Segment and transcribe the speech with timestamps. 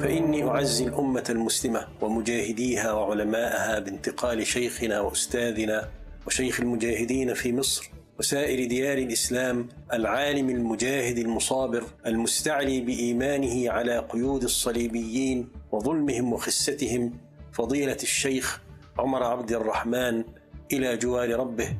[0.00, 5.88] فإني أعزي الأمة المسلمة ومجاهديها وعلماءها بانتقال شيخنا وأستاذنا
[6.26, 15.48] وشيخ المجاهدين في مصر وسائر ديار الإسلام العالم المجاهد المصابر المستعلي بإيمانه على قيود الصليبيين
[15.72, 17.12] وظلمهم وخستهم
[17.52, 18.60] فضيلة الشيخ
[18.98, 20.24] عمر عبد الرحمن
[20.72, 21.76] إلى جوار ربه.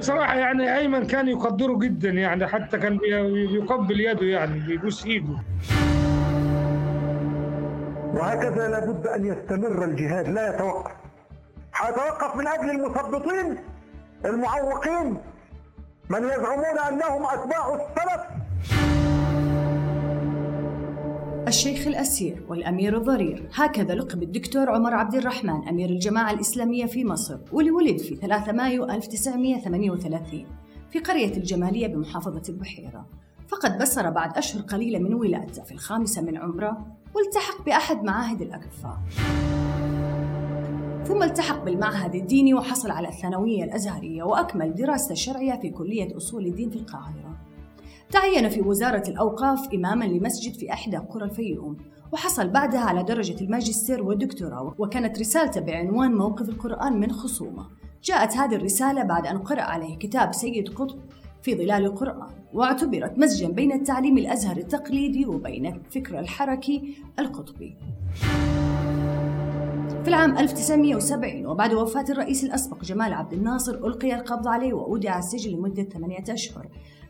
[0.00, 5.36] بصراحة يعني أيمن كان يقدره جدا يعني حتى كان بي- يقبل يده يعني بيبوس إيده.
[8.14, 10.90] وهكذا لابد أن يستمر الجهاد لا يتوقف.
[11.76, 13.56] هيتوقف من أجل المثبطين
[14.24, 15.16] المعوقين
[16.08, 18.20] من يزعمون أنهم أتباع السلف.
[21.48, 23.48] الشيخ الأسير والأمير الضرير.
[23.54, 28.52] هكذا لقب الدكتور عمر عبد الرحمن أمير الجماعة الإسلامية في مصر واللي ولد في 3
[28.52, 30.46] مايو 1938
[30.90, 33.06] في قرية الجمالية بمحافظة البحيرة
[33.48, 38.98] فقد بصر بعد أشهر قليلة من ولادته في الخامسة من عمره والتحق بأحد معاهد الأكفاء.
[41.04, 46.70] ثم التحق بالمعهد الديني وحصل على الثانوية الأزهرية وأكمل دراسته الشرعية في كلية أصول الدين
[46.70, 47.29] في القاهرة.
[48.10, 51.76] تعين في وزارة الأوقاف إماما لمسجد في إحدى قرى الفيوم
[52.12, 57.66] وحصل بعدها على درجة الماجستير والدكتوراه وكانت رسالته بعنوان موقف القرآن من خصومة.
[58.04, 60.98] جاءت هذه الرسالة بعد أن قرأ عليه كتاب سيد قطب
[61.42, 67.76] في ظلال القرآن واعتبرت مزجا بين التعليم الأزهري التقليدي وبين الفكر الحركي القطبي.
[70.02, 75.50] في العام 1970 وبعد وفاة الرئيس الأسبق جمال عبد الناصر ألقي القبض عليه وأودع السجن
[75.56, 76.66] لمدة ثمانية أشهر.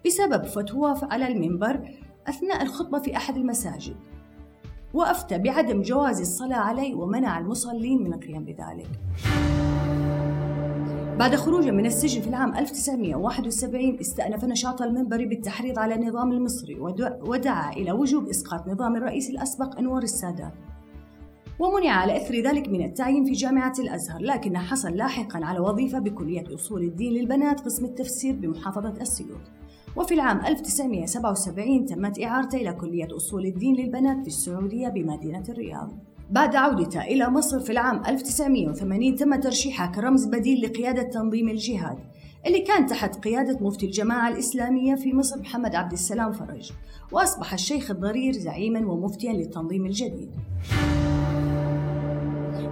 [0.06, 1.80] بسبب فتوى على المنبر
[2.28, 3.96] أثناء الخطبة في أحد المساجد
[4.94, 8.88] وأفتى بعدم جواز الصلاة عليه ومنع المصلين من القيام بذلك.
[11.18, 17.16] بعد خروجه من السجن في العام 1971 استأنف نشاط المنبر بالتحريض على النظام المصري ودع-
[17.28, 20.52] ودعا إلى وجوب إسقاط نظام الرئيس الأسبق أنور السادات
[21.58, 26.54] ومنع على إثر ذلك من التعيين في جامعة الأزهر لكنه حصل لاحقا على وظيفة بكلية
[26.54, 29.40] أصول الدين للبنات قسم التفسير بمحافظة السيوط.
[29.96, 35.98] وفي العام 1977 تمت إعارته إلى كلية أصول الدين للبنات في السعودية بمدينة الرياض.
[36.30, 41.98] بعد عودته إلى مصر في العام 1980 تم ترشيحه كرمز بديل لقيادة تنظيم الجهاد
[42.46, 46.72] اللي كان تحت قيادة مفتي الجماعة الإسلامية في مصر محمد عبد السلام فرج
[47.12, 50.30] وأصبح الشيخ الضرير زعيما ومفتيا للتنظيم الجديد.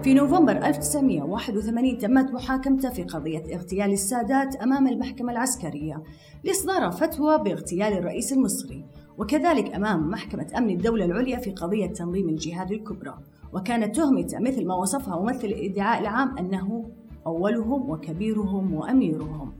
[0.08, 6.02] في نوفمبر 1981 تمت محاكمته في قضية اغتيال السادات أمام المحكمة العسكرية
[6.44, 8.84] لإصدار فتوى باغتيال الرئيس المصري
[9.18, 13.18] وكذلك أمام محكمة أمن الدولة العليا في قضية تنظيم الجهاد الكبرى.
[13.52, 16.90] وكانت تهمته مثل ما وصفها ممثل الإدعاء العام أنه
[17.26, 19.52] أولهم وكبيرهم وأميرهم.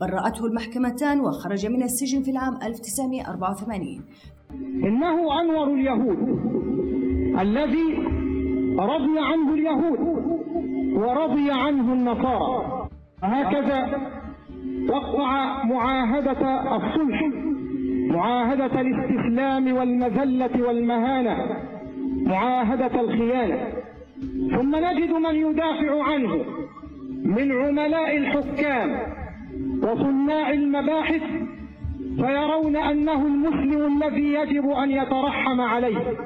[0.00, 4.04] برأته المحكمتان وخرج من السجن في العام 1984
[4.84, 6.18] إنه أنور اليهود
[7.40, 8.15] الذي
[8.78, 10.00] رضي عنه اليهود
[10.92, 12.88] ورضي عنه النصارى.
[13.22, 14.10] هكذا
[14.88, 17.22] وقع معاهدة الصلح
[18.10, 21.36] معاهدة الاستسلام والمذلة والمهانة
[22.26, 23.72] معاهدة الخيانة.
[24.56, 26.44] ثم نجد من يدافع عنه
[27.24, 28.98] من عملاء الحكام
[29.82, 31.22] وصناع المباحث
[32.16, 36.16] فيرون أنه المسلم الذي يجب أن يترحم عليه.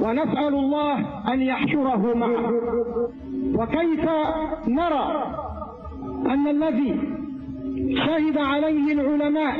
[0.00, 0.98] ونسأل الله
[1.32, 2.52] أن يحشره معه
[3.54, 4.04] وكيف
[4.68, 5.34] نرى
[6.26, 7.00] أن الذي
[8.06, 9.56] شهد عليه العلماء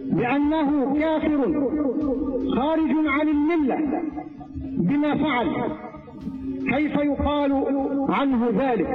[0.00, 1.70] بأنه كافر
[2.56, 3.78] خارج عن الملة
[4.62, 5.48] بما فعل
[6.76, 7.52] كيف يقال
[8.08, 8.88] عنه ذلك؟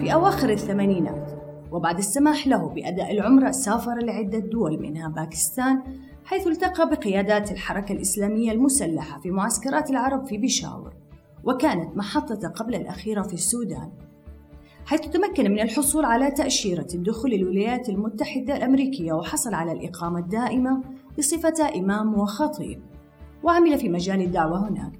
[0.00, 1.30] في أواخر الثمانينات
[1.72, 5.82] وبعد السماح له بأداء العمرة سافر لعدة دول منها باكستان
[6.24, 10.92] حيث التقى بقيادات الحركة الإسلامية المسلحة في معسكرات العرب في بيشاور
[11.44, 13.90] وكانت محطته قبل الأخيرة في السودان
[14.86, 20.82] حيث تمكن من الحصول على تأشيرة الدخول للولايات المتحدة الأمريكية وحصل على الإقامة الدائمة
[21.18, 22.82] بصفة إمام وخطيب
[23.42, 24.92] وعمل في مجال الدعوة هناك.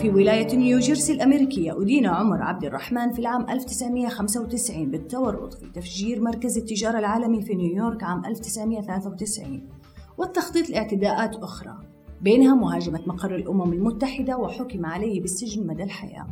[0.00, 1.82] في ولاية نيوجيرسي الأمريكية.
[1.82, 8.02] أدين عمر عبد الرحمن في العام 1995 بالتورط في تفجير مركز التجارة العالمي في نيويورك
[8.02, 9.68] عام 1993
[10.18, 11.78] والتخطيط لاعتداءات أخرى
[12.20, 16.26] بينها مهاجمة مقر الأمم المتحدة وحكم عليه بالسجن مدى الحياة.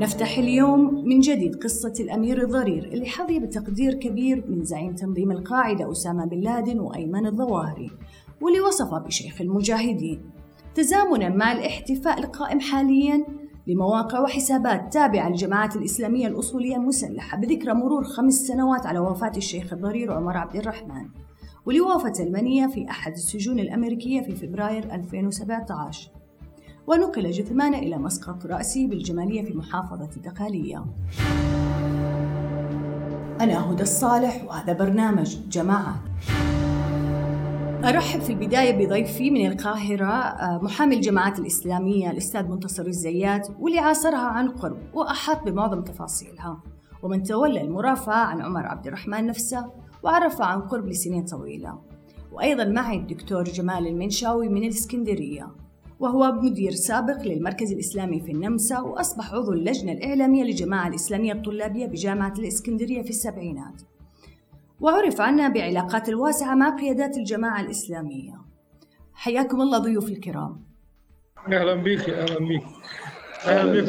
[0.00, 5.92] نفتح اليوم من جديد قصة الأمير الضرير اللي حظي بتقدير كبير من زعيم تنظيم القاعدة
[5.92, 7.90] أسامة بن لادن وأيمن الظواهري
[8.40, 10.31] واللي وصفه بشيخ المجاهدين.
[10.74, 13.24] تزامنا مع الاحتفاء القائم حاليا
[13.66, 20.12] لمواقع وحسابات تابعة للجماعات الإسلامية الأصولية المسلحة بذكرى مرور خمس سنوات على وفاة الشيخ الضرير
[20.12, 21.08] عمر عبد الرحمن
[21.66, 26.10] واللي وافت المنية في أحد السجون الأمريكية في فبراير 2017
[26.86, 30.84] ونقل جثمانه إلى مسقط رأسي بالجمالية في محافظة الدقالية.
[33.40, 36.02] أنا هدى الصالح وهذا برنامج جماعة.
[37.84, 44.26] أرحب في البداية بضيفي من القاهرة آه، محامي الجماعات الإسلامية الأستاذ منتصر الزيات واللي عاصرها
[44.26, 46.62] عن قرب وأحاط بمعظم تفاصيلها.
[47.02, 49.70] ومن تولى المرافعة عن عمر عبد الرحمن نفسه
[50.02, 51.78] وعرفه عن قرب لسنين طويلة.
[52.32, 55.50] وأيضا معي الدكتور جمال المنشاوي من الإسكندرية.
[56.00, 62.34] وهو مدير سابق للمركز الإسلامي في النمسا وأصبح عضو اللجنة الإعلامية للجماعة الإسلامية الطلابية بجامعة
[62.38, 63.82] الإسكندرية في السبعينات.
[64.82, 68.34] وعرف عنا بعلاقات الواسعة مع قيادات الجماعة الإسلامية.
[69.14, 70.64] حياكم الله ضيوف الكرام.
[71.52, 72.64] أهلا بك أهلا بك
[73.46, 73.88] أهلا بك.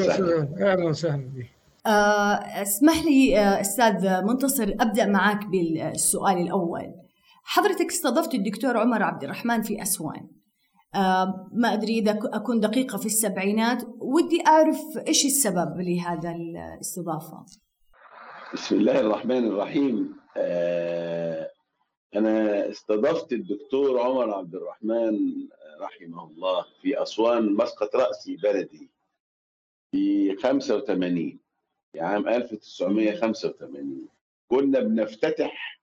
[0.61, 1.49] أهلا وسهلا بك
[1.85, 6.93] آه، اسمح لي آه، أستاذ منتصر أبدأ معك بالسؤال الأول.
[7.43, 10.27] حضرتك استضفت الدكتور عمر عبد الرحمن في أسوان.
[10.95, 13.83] آه، ما أدري إذا أكون دقيقة في السبعينات.
[14.01, 17.45] ودي أعرف إيش السبب لهذا الاستضافة؟
[18.53, 20.22] بسم الله الرحمن الرحيم.
[22.15, 25.47] أنا استضفت الدكتور عمر عبد الرحمن
[25.79, 28.89] رحمه الله في أسوان مسقط رأسي بلدي
[29.91, 31.39] في 85
[31.93, 34.07] في عام 1985
[34.47, 35.79] كنا بنفتتح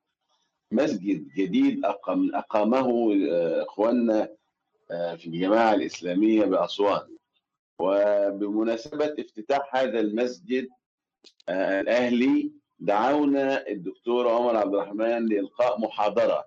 [0.73, 4.29] مسجد جديد أقام أقامه آه، إخواننا
[4.91, 7.09] آه، في الجماعة الإسلامية بأسوان.
[7.79, 10.69] وبمناسبة افتتاح هذا المسجد
[11.49, 12.51] آه، الأهلي
[12.81, 16.45] دعونا الدكتور عمر عبد الرحمن لإلقاء محاضرة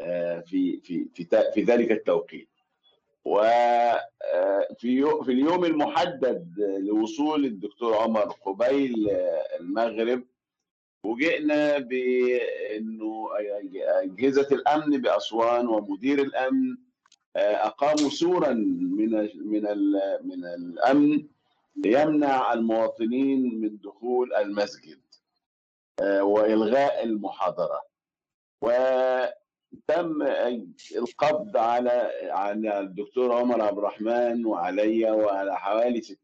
[0.00, 2.48] آه، في في في في ذلك التوقيت.
[3.24, 3.98] وفي
[5.24, 10.24] في اليوم المحدد لوصول الدكتور عمر قبيل آه، المغرب
[11.04, 13.28] فوجئنا بأنه
[14.02, 16.76] أجهزة الأمن بأسوان ومدير الأمن
[17.36, 19.10] آه، أقاموا سورا من
[19.44, 19.62] من
[20.24, 21.26] من الأمن
[21.76, 24.98] ليمنع المواطنين من دخول المسجد.
[24.98, 25.01] آه،
[26.22, 27.80] وإلغاء المحاضرة.
[28.62, 30.22] وتم
[30.96, 36.18] القبض على على الدكتور عمر عبد الرحمن وعلي وعلى حوالي 60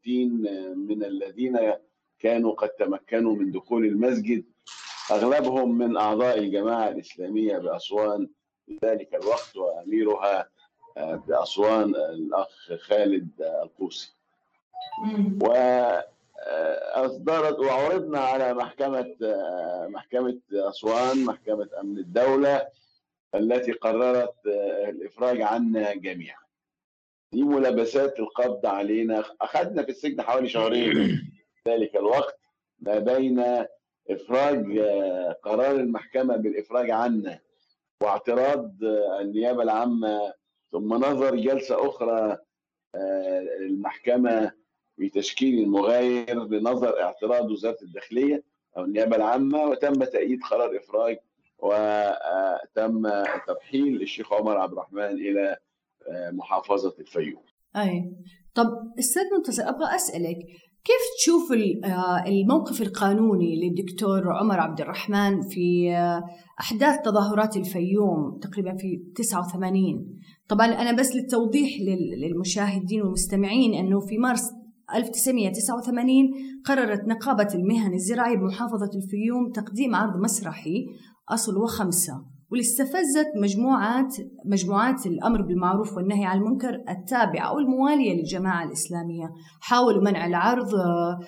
[0.87, 1.73] من الذين
[2.19, 4.43] كانوا قد تمكنوا من دخول المسجد.
[5.11, 8.29] أغلبهم من أعضاء الجماعة الإسلامية بأسوان
[8.65, 10.49] في ذلك الوقت وأميرها
[10.97, 14.13] آه، بأسوان الأخ خالد آه، القوسي
[16.97, 22.67] واصدرت وعرضنا على محكمة آه، محكمة أسوان محكمة أمن الدولة
[23.35, 26.39] التي قررت آه، الإفراج عنا جميعا.
[27.33, 29.23] دي ملابسات القبض علينا.
[29.41, 31.21] أخذنا في السجن حوالي شهرين.
[31.67, 32.39] ذلك الوقت
[32.79, 33.65] ما بين
[34.09, 37.39] إفراج آه، قرار المحكمة بالإفراج عنا
[38.03, 40.33] واعتراض آه، النيابة العامة
[40.71, 42.37] ثم نظر جلسة أخرى
[42.95, 44.51] آه، المحكمة
[44.99, 48.43] بتشكيل مغاير لنظر اعتراض وزاره الداخلية
[48.77, 51.17] أو النيابة العامة وتم تأييد قرار إفراج
[51.59, 53.01] وتم
[53.47, 55.57] ترحيل الشيخ عمر عبد الرحمن إلى
[56.11, 57.41] آه، محافظة الفيوم.
[57.75, 58.11] أي
[58.55, 58.65] طب
[58.99, 60.37] أستاذ منتصر أبغى أسألك
[60.83, 61.51] كيف تشوف
[61.85, 66.23] آه، الموقف القانوني للدكتور عمر عبد الرحمن في آه،
[66.59, 74.17] أحداث تظاهرات الفيوم تقريبا في 89 طبعا أنا بس للتوضيح لل- للمشاهدين والمستمعين أنه في
[74.17, 74.41] مارس
[74.93, 76.31] 1989
[76.65, 80.85] قررت نقابة المهن الزراعية بمحافظة الفيوم تقديم عرض مسرحي
[81.29, 82.13] أصل وخمسة
[82.51, 84.15] واللي استفزت مجموعات
[84.45, 89.31] مجموعات الأمر بالمعروف والنهي عن المنكر التابعة أو الموالية للجماعة الإسلامية.
[89.61, 91.19] حاولوا منع العرض آه،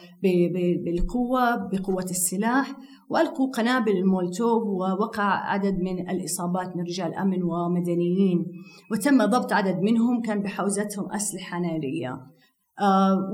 [0.86, 2.76] بالقوة بقوة السلاح
[3.10, 8.46] وألقوا قنابل المولتوف ووقع عدد من الإصابات من رجال أمن ومدنيين.
[8.92, 12.20] وتم ضبط عدد منهم كان بحوزتهم أسلحة نارية.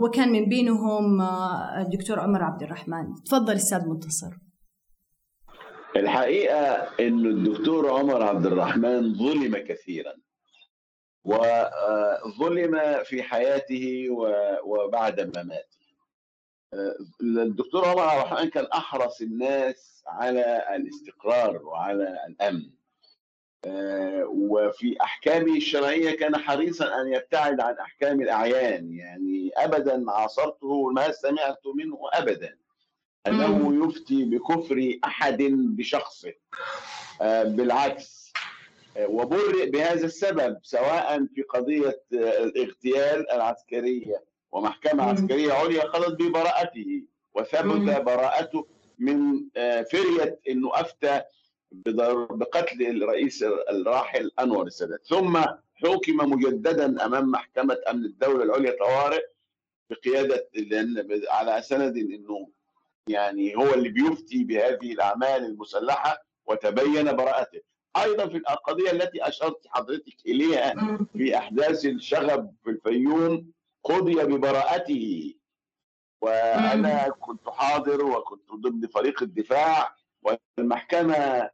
[0.03, 3.13] وكان من بينهم آه، الدكتور عمر عبد الرحمن.
[3.25, 4.31] تفضل أستاذ منتصر.
[5.95, 6.65] الحقيقة
[6.99, 10.13] إن الدكتور عمر عبد الرحمن ظلم كثيرا
[11.25, 14.07] وظلم في حياته
[14.65, 15.77] وبعد مماته.
[16.73, 22.63] آه، الدكتور عمر عبد الرحمن كان أحرص الناس على الاستقرار وعلى الأمن.
[22.65, 22.76] آه،
[24.27, 31.61] وفي احكامه الشرعية كان حريصا أن يبتعد عن أحكام الأعيان يعني ابدا عاصرته وما سمعت
[31.75, 32.57] منه ابدا.
[33.27, 36.33] أنه يفتي بكفر أحد بشخصه.
[37.21, 38.33] آه، بالعكس.
[38.97, 47.03] آه، وبرئ بهذا السبب سواء في قضية آه، الاغتيال العسكرية ومحكمة عسكرية عليا قضت ببراءته
[47.35, 48.67] وثبت براءته
[48.99, 49.39] من
[49.91, 51.21] فرية أنه أفتى
[51.71, 55.05] بقتل الرئيس الراحل أنور السادات.
[55.05, 55.37] ثم
[55.75, 59.25] حكم مجددا أمام محكمة أمن الدولة العليا طوارئ
[59.89, 62.47] بقيادة لأن على سند أنه
[63.07, 67.59] يعني هو اللي بيفتي بهذه الأعمال المسلحة وتبين براءته.
[67.97, 73.51] أيضا في القضية التي أشرت حضرتك إليها في أحداث الشغب في الفيوم
[73.83, 75.33] قضي ببراءته.
[76.21, 79.95] وأنا كنت حاضر وكنت ضمن فريق الدفاع
[80.57, 81.49] والمحكمة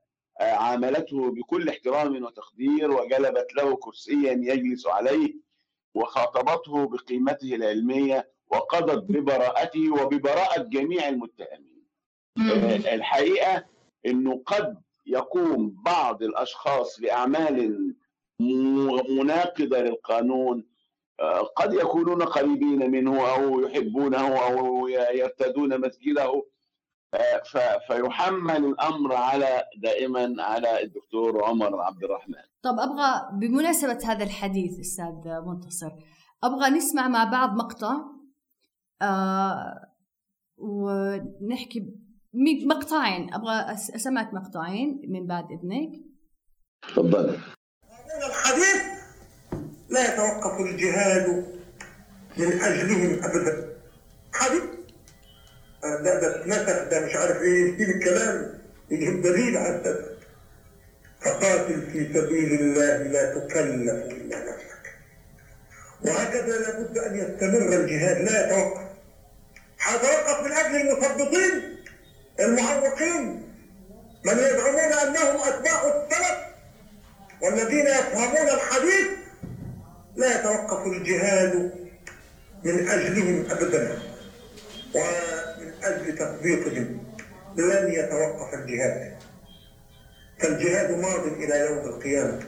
[0.51, 5.33] عاملته بكل احترام وتقدير وجلبت له كرسيا يجلس عليه
[5.95, 11.83] وخاطبته بقيمته العلمية وقضت ببراءته وببراءة جميع المتهمين.
[12.93, 13.65] الحقيقة
[14.05, 17.95] إنه قد يقوم بعض الأشخاص بأعمال
[19.09, 20.65] مناقضة للقانون
[21.19, 26.23] آه، قد يكونون قريبين منه أو يحبونه أو يرتدون مسجده.
[26.23, 26.43] آه،
[27.88, 32.43] فيحمل الأمر على دائما على الدكتور عمر عبد الرحمن.
[32.63, 35.91] طب أبغى بمناسبة هذا الحديث أستاذ منتصر
[36.43, 37.93] أبغى نسمع مع بعض مقطع
[39.01, 39.89] آه
[40.58, 41.79] ونحكي
[42.65, 45.91] مقطعين أبغى اسمعك مقطعين من بعد إذنك.
[46.82, 47.39] تفضل.
[48.29, 48.82] الحديث
[49.89, 51.46] لا يتوقف الجهاد
[52.38, 53.53] من أجلهم ابدا.
[54.34, 54.82] حديث
[55.83, 58.59] ده ده اتنسخ ده مش عارف إيه يجيب الكلام
[58.91, 60.13] يجيب دليل على الدفع
[61.21, 64.93] فقاتل في سبيل الله لا تكلف إلا نفسك.
[66.05, 68.81] وهكذا لابد أن يستمر الجهاد لا يتوقف.
[69.77, 71.77] حيتوقف من أجل المثبطين
[72.39, 73.23] المعوقين
[74.25, 76.37] من يزعمون أنهم أتباع السلف
[77.41, 79.07] والذين يفهمون الحديث
[80.15, 81.71] لا يتوقف الجهاد
[82.63, 83.97] من أجلهم ابدا.
[84.95, 85.42] ومن
[85.83, 87.03] أجل تطبيقهم
[87.57, 89.13] لن يتوقف الجهاد.
[90.39, 92.39] فالجهاد ماض إلى يوم القيامة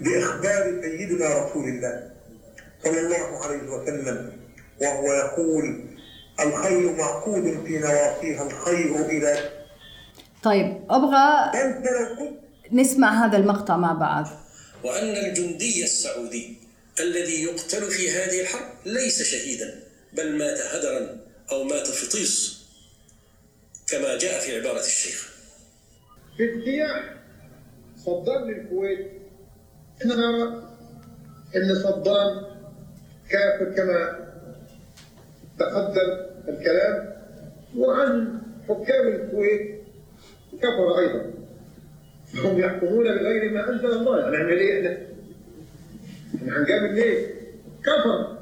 [0.00, 2.10] باخبار سيدنا رسول الله
[2.84, 4.32] صلى الله عليه وسلم
[4.82, 5.84] وهو يقول
[6.40, 9.50] الخير معقود في نواصيها الخير إلى
[10.42, 11.50] طيب أبغى
[12.72, 14.28] نسمع هذا المقطع مع بعض.
[14.84, 16.56] وأن الجندي السعودي
[17.00, 21.16] الذي يقتل في هذه الحرب ليس شهيدا بل مات هدرا
[21.52, 22.53] أو مات في طيس
[23.94, 25.30] كما جاء في عبارة الشيخ
[26.36, 27.14] في اجتياح
[27.96, 29.10] صدام للكويت
[30.02, 30.62] إحنا نرى
[31.56, 32.42] إن صدام
[33.30, 34.26] كافر كما
[35.58, 37.14] تقدم الكلام
[37.76, 39.80] وعن حكام الكويت
[40.62, 41.30] كفر أيضا
[42.34, 45.06] هم يحكمون بغير ما أنزل الله هنعمل إيه إحنا؟
[46.36, 47.26] إحنا هنجامل ليه؟
[47.84, 48.38] كفر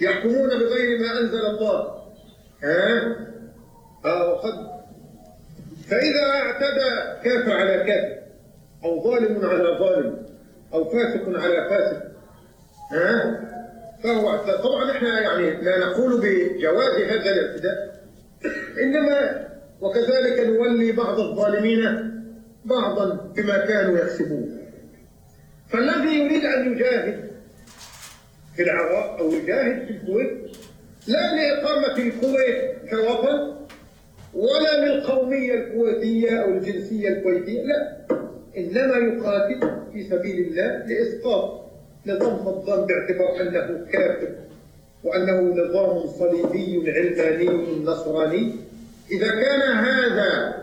[0.00, 2.02] يحكمون بغير ما أنزل الله
[2.62, 3.29] ها؟
[4.04, 4.54] آه وقد
[5.88, 8.18] فإذا اعتدى كافر على كافر
[8.84, 10.26] أو ظالم على ظالم
[10.74, 12.02] أو فاسق على فاسق
[12.92, 13.40] ها؟
[14.04, 18.00] فهو طبعا إحنا يعني لا نقول بجواز هذا الاعتداء
[18.82, 19.48] إنما
[19.80, 22.10] وكذلك نولي بعض الظالمين
[22.64, 24.60] بعضا بما كانوا يكسبون.
[25.68, 27.30] فالذي يريد أن يجاهد
[28.56, 30.56] في العراق أو يجاهد في الكويت
[31.06, 33.59] لا لإقامة الكويت كوطن
[34.34, 38.06] ولا للقومية الكويتيه أو الجنسية الكويتيه لا.
[38.56, 39.60] إنما يقاتل
[39.92, 41.60] في سبيل الله لإسقاط
[42.06, 44.34] نظام صدام باعتبار أنه كافر
[45.04, 48.56] وأنه نظام صليبي علماني نصراني.
[49.10, 50.54] إذا كان هذا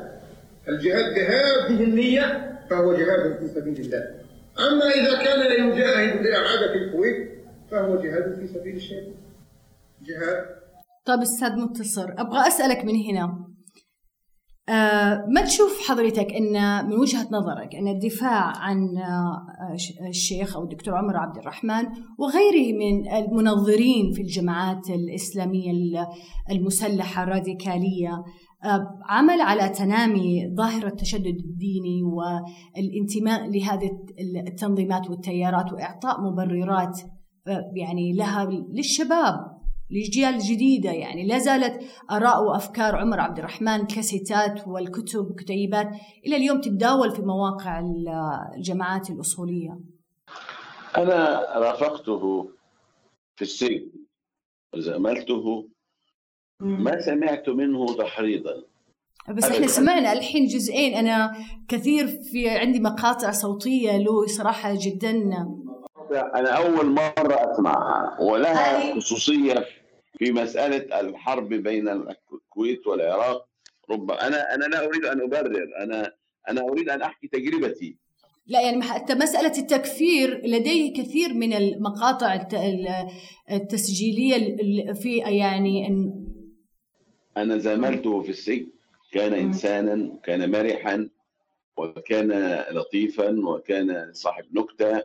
[0.70, 4.04] الجهاد بهذه النية فهو جهاد في سبيل الله.
[4.60, 7.30] أما إذا كان يجاهد لإعادة الكويت
[7.72, 9.14] فهو جهاد في سبيل الشيطان
[10.02, 10.46] جهاد.
[11.06, 13.48] طيب أستاذ منتصر أبغى أسألك من هنا.
[14.70, 20.96] آه، ما تشوف حضرتك إن من وجهة نظرك إن الدفاع عن آه، الشيخ أو الدكتور
[20.96, 21.86] عمر عبد الرحمن
[22.18, 25.72] وغيره من المنظرين في الجماعات الإسلامية
[26.52, 28.24] المسلحة الراديكالية
[28.64, 33.90] آه، عمل على تنامي ظاهرة التشدد الديني والانتماء لهذه
[34.48, 37.00] التنظيمات والتيارات وإعطاء مبررات
[37.76, 39.57] يعني لها للشباب.
[39.90, 41.28] للأجيال الجديدة يعني.
[41.28, 45.90] لا زالت آراء وأفكار عمر عبد الرحمن كاسيتات والكتب وكتيبات
[46.26, 47.84] إلى اليوم تتداول في مواقع
[48.58, 49.80] الجماعات الأصولية.
[50.98, 52.50] أنا رافقته
[53.36, 53.92] في السجن
[54.76, 55.68] وزملته
[56.60, 58.64] ما سمعت منه تحريضا.
[59.30, 60.94] بس إحنا سمعنا الحين جزئين.
[60.94, 61.36] أنا
[61.68, 65.12] كثير في عندي مقاطع صوتية له صراحة جدا.
[66.12, 69.66] أنا أول مرة أسمعها ولها خصوصية
[70.20, 73.46] في مسألة الحرب بين الكويت والعراق
[73.90, 76.14] ربما أنا أنا لا أريد أن أبرر أنا
[76.50, 77.98] أنا أريد أن أحكي تجربتي
[78.48, 83.08] لا يعني حتى مسألة التكفير لديه كثير من المقاطع الت- ال-
[83.52, 86.28] التسجيلية ال- في يعني إن-
[87.38, 88.68] أنا زاملته في السجن
[89.12, 89.38] كان مم.
[89.48, 91.10] إنسانا كان مرحا
[91.78, 95.04] وكان لطيفا وكان صاحب نكتة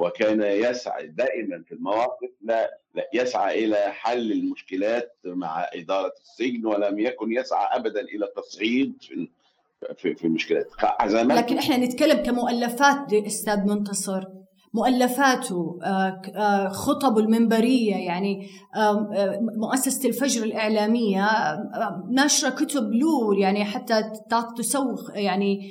[0.00, 6.98] وكان يسعى دائما في المواقف لا, لا يسعى إلى حل المشكلات مع إدارة السجن ولم
[6.98, 9.28] يكن يسعى ابدا إلى التصعيد في
[9.96, 10.66] في, في المشكلات.
[11.12, 14.24] لكن إحنا نتكلم كمؤلفات أستاذ منتصر.
[14.74, 23.64] مؤلفاته آه، آه، خطبه المنبرية يعني آه، مؤسسة الفجر الإعلامية آه، ناشره كتب له يعني
[23.64, 24.02] حتى
[24.56, 25.70] تسوق يعني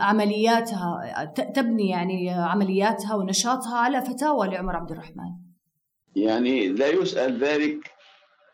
[0.00, 5.30] عملياتها تبني يعني عملياتها ونشاطها على فتاوى لعمر عبد الرحمن.
[6.16, 7.90] يعني لا يسأل ذلك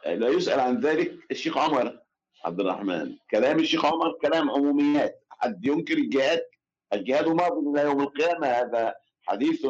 [0.06, 2.00] لا يسأل عن ذلك الشيخ عمر
[2.44, 3.16] عبد الرحمن.
[3.30, 5.24] كلام الشيخ عمر كلام عموميات.
[5.30, 6.40] حد ينكر الجهاد؟
[6.92, 8.94] الجهاد ماض إلى يوم القيامة هذا
[9.30, 9.66] حديث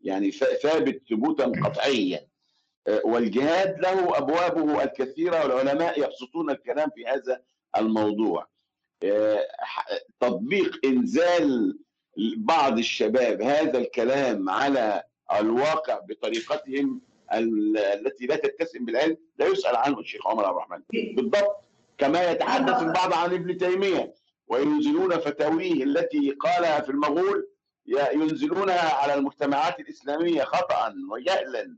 [0.00, 2.26] يعني ثابت ثبوتا قطعيا.
[2.86, 7.42] آه، والجهاد له أبوابه الكثيرة والعلماء يبسطون الكلام في هذا
[7.76, 8.46] الموضوع.
[9.02, 9.46] آه،
[10.20, 11.78] تطبيق إنزال
[12.36, 15.02] بعض الشباب هذا الكلام على
[15.40, 17.00] الواقع بطريقتهم
[17.32, 20.82] ال- التي لا تتسم بالعلم لا يسأل عنه الشيخ عمر عبد الرحمن.
[21.14, 21.56] بالضبط.
[21.98, 24.14] كما يتحدث البعض عن ابن تيمية
[24.48, 27.48] وينزلون فتاويه التي قالها في المغول
[27.86, 31.76] ينزلونها على المجتمعات الإسلامية خطأ وجهلا.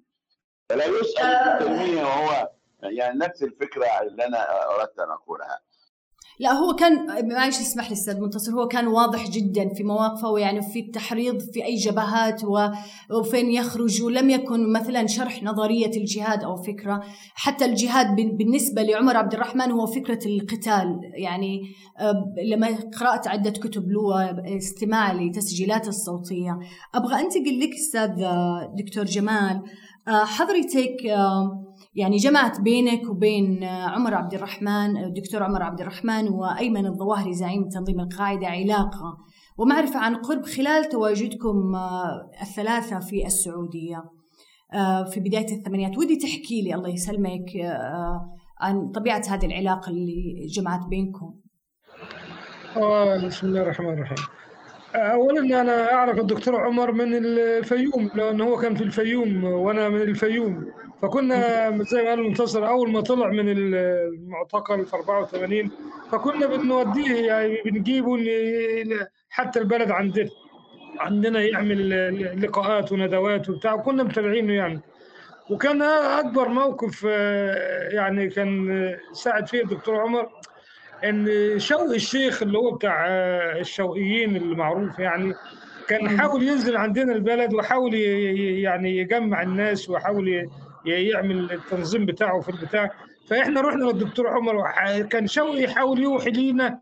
[0.69, 2.51] فلا يسأل ابن تيمية وهو
[2.83, 5.61] يعني نفس الفكرة اللي أنا أردت أن أقولها.
[6.39, 10.63] لا هو كان معلش اسمح لي أستاذ منتصر هو كان واضح جدا في مواقفه ويعني
[10.63, 12.43] في التحريض في أي جبهات
[13.11, 17.03] وفين يخرج ولم يكن مثلا شرح نظرية الجهاد أو فكرة.
[17.35, 21.01] حتى الجهاد بال- بالنسبة لعمر عبد الرحمن هو فكرة القتال.
[21.15, 21.63] يعني
[22.01, 22.69] آه، لما
[23.01, 26.59] قرأت عدة كتب له استماع لتسجيلاته الصوتية.
[26.95, 29.63] أبغى أنتقل لك أستاذ آه، دكتور جمال.
[30.09, 36.87] آه، حضرتك آه، يعني جمعت بينك وبين عمر عبد الرحمن الدكتور عمر عبد الرحمن وأيمن
[36.87, 39.17] الظواهري زعيم تنظيم القاعدة علاقة.
[39.59, 44.05] ومعرفة عن قرب خلال تواجدكم آه، الثلاثة في السعودية.
[44.75, 45.99] آه، في بداية الثمانينات.
[45.99, 48.21] ودي تحكي لي الله يسلمك آه،
[48.61, 51.35] عن طبيعة هذه العلاقة اللي جمعت بينكم.
[53.27, 54.27] بسم الله الرحمن الرحيم.
[54.95, 60.65] اولا أنا أعرف الدكتور عمر من الفيوم لأن هو كان في الفيوم وأنا من الفيوم.
[61.05, 65.71] فكنا زي ما قال المنتصر أول ما طلع من المعتقل في 84
[66.13, 68.19] فكنا بنوديه يعني بنجيبه
[69.31, 70.31] حتى البلد عندنا
[70.99, 74.81] عندنا يعمل لقاءات وندوات وبتاع وكنا متابعينه يعني.
[75.51, 80.29] وكان أكبر موقف آه، يعني كان ساعد فيه الدكتور عمر
[81.05, 85.35] إن شوقي الشيخ اللي هو بتاع آه، الشوقيين المعروف يعني
[85.89, 90.49] كان حاول ينزل عندنا البلد وحاول يعني يجمع الناس وحاول
[90.87, 92.91] يعمل التنظيم بتاعه في البتاع.
[93.29, 94.63] فإحنا رحنا للدكتور عمر
[95.11, 96.79] كان شوقي يحاول يوحي لينا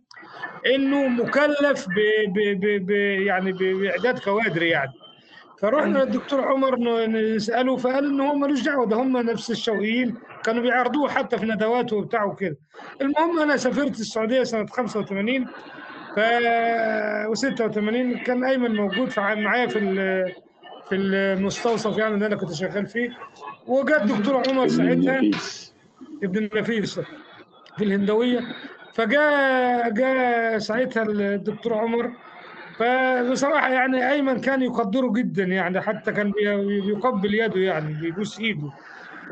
[0.75, 1.95] إنه مكلف ب
[2.29, 2.91] ب ب ب
[3.27, 4.93] يعني بإعداد كوادر يعني.
[5.61, 11.09] فرحنا للدكتور عمر نسأله فقال ان هو ملوش دعوة ده هم نفس الشوقيين كانوا بيعرضوه
[11.09, 12.57] حتى في ندواته وبتاع وكده.
[13.01, 15.47] المهم أنا سافرت السعودية سنة 85
[16.17, 16.21] ف
[17.35, 19.79] و86 كان أيمن موجود معايا في
[20.93, 23.11] في المستوصف يعني اللي أنا كنت شغال فيه
[23.67, 25.21] وجاء الدكتور عمر ساعتها.
[26.23, 27.01] ابن النفيس
[27.79, 28.41] في الهندوية.
[28.95, 32.11] فجاء جاء ساعتها الدكتور عمر.
[32.79, 38.71] فبصراحة يعني أيمن كان يقدره جدا يعني حتى كان بي- بيقبل يده يعني بيبوس إيده.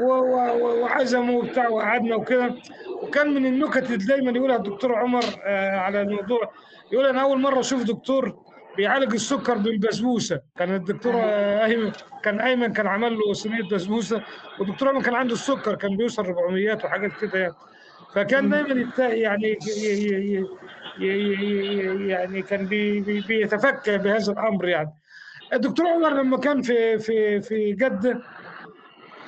[0.01, 2.55] وعزمه وبتاع وقعدنا وكده.
[3.03, 6.53] وكان من النكت اللي دايما يقولها الدكتور عمر آه، على الموضوع.
[6.93, 8.37] يقول أنا أول مرة أشوف دكتور
[8.77, 10.41] بيعالج السكر بالبسبوسة.
[10.59, 14.23] كان الدكتور ايمن كان أيمن كان عمل له صينية بسبوسة
[14.59, 17.55] والدكتور أيمن كان عنده السكر كان بيوصل 400 وحاجات كده يعني.
[18.15, 19.59] فكان دايما يعني
[22.09, 24.91] يعني كان بي- بي- بيتفكر بهذا الأمر يعني.
[25.53, 28.23] الدكتور عمر لما كان في في في جدة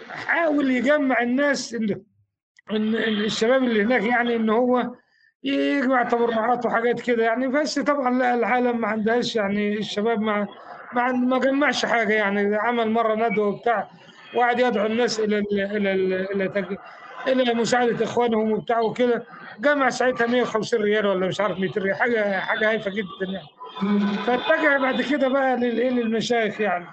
[0.09, 2.03] حاول يجمع الناس اللي
[3.25, 4.95] الشباب اللي هناك يعني إن هو
[5.45, 7.49] يجمع تبرعات وحاجات كده يعني.
[7.49, 10.47] بس طبعا لا العالم ما عندهاش يعني الشباب ما
[10.93, 12.57] ما ما جمعش حاجة يعني.
[12.57, 13.89] عمل مرة ندوة وبتاع
[14.35, 16.77] وقعد يدعو الناس إلى ال إلى ال إلى تج-
[17.29, 19.25] إلى مساعدة إخوانهم وبتاع وكده.
[19.61, 23.47] جمع ساعتها 150 ريال ولا مش عارف 200 ريال حاجة حاجة هايفة جدا يعني.
[24.27, 26.87] فاتجه بعد كده بقى للايه للمشايخ يعني.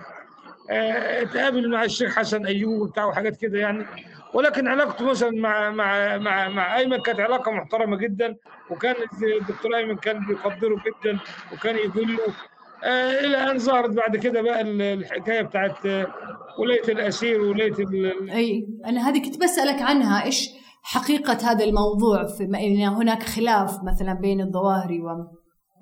[0.70, 3.86] آه، اتقابل مع الشيخ حسن أيوب وبتاع وحاجات كده يعني.
[4.34, 8.36] ولكن علاقته مثلا مع مع مع مع أيمن كانت علاقة محترمة جدا
[8.72, 8.96] وكان
[9.42, 11.20] الدكتور أيمن كان بيقدره جدا
[11.54, 12.20] وكان يقول له
[12.84, 16.08] آه، إلى أن ظهرت بعد كده بقى ال- الحكاية بتاعت آه،
[16.60, 20.50] ولايه الأسير ولايه ال- أي أنا هذه كنت بسألك عنها إيش
[20.84, 25.08] حقيقة هذا الموضوع؟ في ان هناك خلاف مثلا بين الظواهري و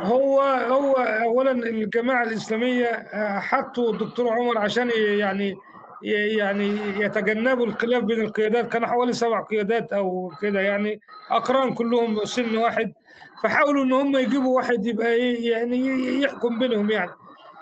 [0.02, 5.56] هو هو اولا الجماعة الإسلامية آه، حطوا الدكتور عمر عشان يعني
[6.02, 12.58] يعني يتجنبوا الخلاف بين القيادات كانوا حوالي سبع قيادات أو كده يعني أقران كلهم سن
[12.58, 12.94] واحد
[13.44, 15.88] فحاولوا إن هم يجيبوا واحد يبقى إيه يعني
[16.22, 17.12] يحكم بينهم يعني.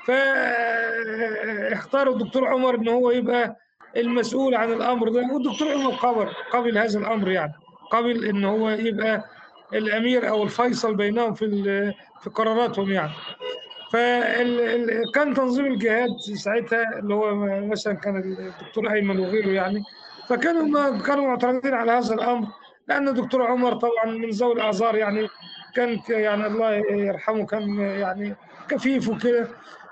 [0.05, 3.55] فاختاروا الدكتور عمر إن هو يبقى
[3.97, 7.53] المسؤول عن الأمر ده والدكتور عمر قبل قبل هذا الأمر يعني
[7.91, 9.23] قبل إن هو يبقى
[9.73, 11.45] الأمير أو الفيصل بينهم في
[12.21, 13.11] في قراراتهم يعني.
[13.95, 19.83] فكان تنظيم الجهاد ساعتها اللي هو مثلا كان الدكتور أيمن وغيره يعني
[20.29, 22.47] فكانوا كانوا معترضين على هذا الأمر
[22.87, 25.27] لأن الدكتور عمر طبعا من ذوي الأعذار يعني
[25.75, 28.35] كان يعني الله يرحمه كان يعني
[28.69, 29.47] كفيف وكده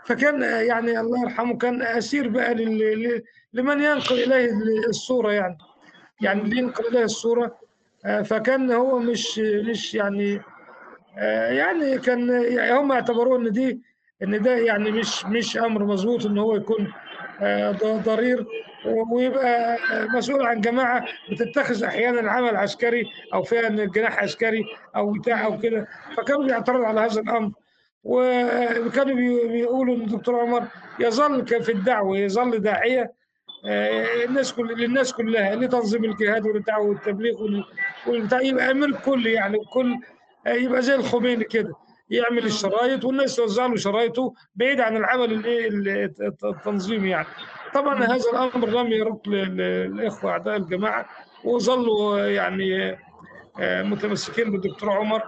[0.05, 2.53] فكان يعني الله يرحمه كان أسير بقى
[3.53, 4.51] لمن ينقل إليه
[4.89, 5.57] الصورة يعني
[6.21, 7.57] يعني اللي ينقل إليه الصورة.
[8.25, 10.41] فكان هو مش مش يعني
[11.49, 12.29] يعني كان
[12.71, 13.81] هم اعتبروه إن دي
[14.23, 16.91] إن ده يعني مش مش أمر مظبوط إن هو يكون
[17.41, 17.71] آه،
[18.05, 18.45] ضرير
[19.12, 24.63] ويبقى آه، مسؤول عن جماعة بتتخذ أحيانا عمل عسكري أو فيها إن جناح عسكري
[24.95, 25.88] أو بتاع أو كده.
[26.17, 27.51] فكانوا بيعترضوا على هذا الأمر.
[28.03, 30.63] وكانوا بي- بيقولوا إن الدكتور عمر
[30.99, 33.12] يظل في الدعوة يظل داعية
[33.67, 37.65] آه، الناس كل للناس كلها لتنظيم الجهاد والدعوه والتبليغ وال-
[38.07, 38.41] والبتاع.
[38.41, 39.57] يبقى أمير الكل يعني
[40.47, 41.73] آه، يبقى زي الخميني كده.
[42.09, 45.45] يعمل الشرايط والناس توزع له شرايطه بعيد عن العمل
[46.43, 47.27] التنظيمي يعني.
[47.73, 48.87] طبعا هذا الأمر لم
[49.27, 51.05] لل- للإخوة اعداء الجماعة
[51.43, 52.97] وظلوا يعني
[53.59, 55.21] آه، متمسكين بالدكتور عمر.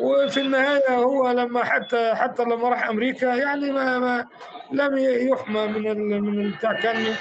[0.00, 4.26] وفي النهاية هو لما حتى حتى لما راح أمريكا يعني ما, ما
[4.72, 4.98] لم
[5.32, 6.80] يحمى من من البتاع.
[6.80, 7.14] كان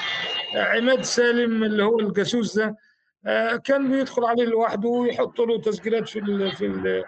[0.55, 2.75] عماد سالم اللي هو الجاسوس ده
[3.25, 7.03] آه، كان بيدخل عليه لوحده ويحط له تسجيلات في في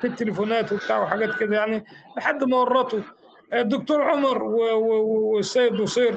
[0.00, 1.84] في التليفونات وبتاع وحاجات كده يعني
[2.16, 3.02] لحد ما ورطه
[3.54, 6.14] الدكتور عمر والسيد نصير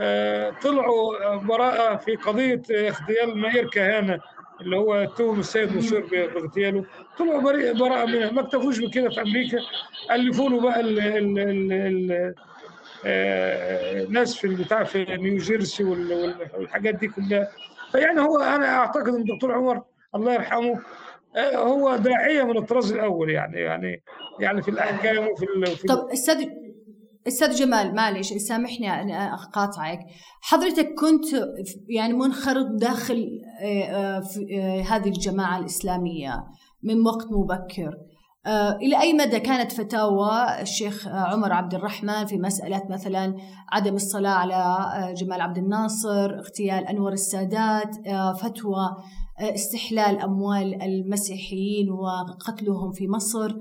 [0.00, 4.18] آه، طلعوا براءة في قضية اغتيال مائير كهانة
[4.60, 6.84] اللي هو اتهم السيد نصير باغتياله.
[7.18, 8.30] طلعوا براءة منها.
[8.30, 9.58] ما اكتفوش بكده في أمريكا.
[10.10, 12.34] ألفوا له بقى ال ال ال ال
[13.04, 17.48] آه، ناس في البتاع في نيوجيرسي وال- وال- والحاجات دي كلها.
[17.92, 19.82] فيعني هو أنا أعتقد إن الدكتور عمر
[20.14, 20.78] الله يرحمه آه،
[21.56, 24.02] هو داعية من الطراز الأول يعني يعني
[24.40, 26.44] يعني في الأحكام وفي في طب أستاذ
[27.26, 29.98] أستاذ جمال معلش سامحني أنا أقاطعك.
[30.40, 31.44] حضرتك كنت
[31.88, 33.28] يعني منخرط داخل
[33.62, 36.44] آه، آه، آه، هذه الجماعة الإسلامية
[36.82, 37.94] من وقت مبكر.
[38.82, 43.36] إلى أي مدى كانت فتاوى الشيخ عمر عبد الرحمن في مسألة مثلا
[43.72, 47.96] عدم الصلاة على جمال عبد الناصر اغتيال أنور السادات
[48.40, 48.96] فتوى
[49.40, 53.52] استحلال أموال المسيحيين وقتلهم في مصر.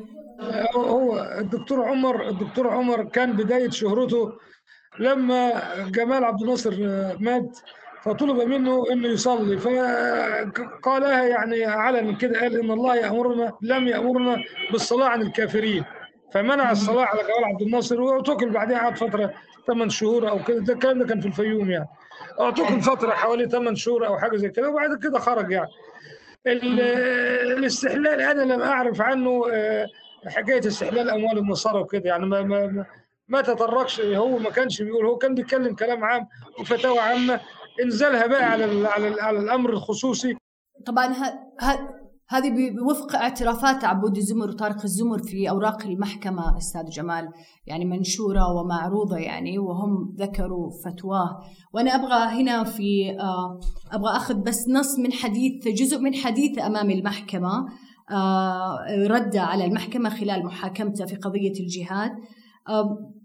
[0.75, 4.31] هو- الدكتور عمر الدكتور عمر كان بداية شهرته
[4.99, 5.51] لما
[5.89, 7.59] جمال عبد الناصر آه، مات
[8.03, 9.57] فطلب منه إنه يصلي.
[9.57, 14.37] فقالها يعني علنا كده قال إن الله يأمرنا لم يأمرنا
[14.71, 15.83] بالصلاة عن الكافرين.
[16.33, 19.33] فمنع الصلاة على جمال عبد الناصر واعتقل بعدها قعد فترة
[19.67, 20.59] ثمان شهور أو كده.
[20.59, 21.87] ده الكلام ده كان في الفيوم يعني.
[22.39, 25.69] اعتقل فترة حوالي ثمان شهور أو حاجة زي كده وبعد كده خرج يعني.
[26.47, 26.79] ال-
[27.57, 29.87] الاستحلال أنا لم أعرف عنه آه،
[30.27, 32.85] حكاية استحلال أموال النصارى وكده يعني ما ما
[33.27, 34.01] ما- تطرقش.
[34.01, 36.27] هو ما كانش بيقول هو كان بيتكلم كلام عام
[36.59, 37.39] وفتاوى عامة.
[37.83, 40.37] انزلها بقى على على, على الأمر الخصوصي.
[40.85, 42.00] طبعا ه- ه-
[42.31, 47.29] هذه بوفق اعترافات عبود الزمر وطارق الزمر في أوراق المحكمة أستاذ جمال
[47.67, 51.39] يعني منشورة ومعروضة يعني وهم ذكروا فتواه.
[51.73, 53.59] وأنا أبغى هنا في آه،
[53.91, 57.65] أبغى أخذ بس نص من حديث جزء من حديث أمام المحكمة
[58.11, 62.11] آه، رد على المحكمة خلال محاكمته في قضية الجهاد.
[62.69, 63.20] آم،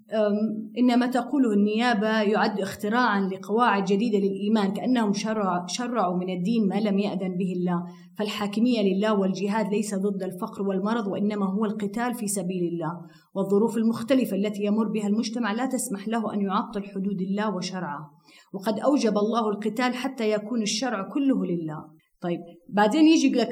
[0.78, 6.80] إن ما تقوله النيابة يعد اختراعا لقواعد جديدة للإيمان كأنهم شرع شرعوا من الدين ما
[6.80, 7.84] لم يأذن به الله.
[8.18, 13.00] فالحاكمية لله والجهاد ليس ضد الفقر والمرض وإنما هو القتال في سبيل الله.
[13.34, 18.10] والظروف المختلفة التي يمر بها المجتمع لا تسمح له أن يعطل حدود الله وشرعه.
[18.52, 21.95] وقد أوجب الله القتال حتى يكون الشرع كله لله.
[22.20, 23.48] طيب بعدين يجي لك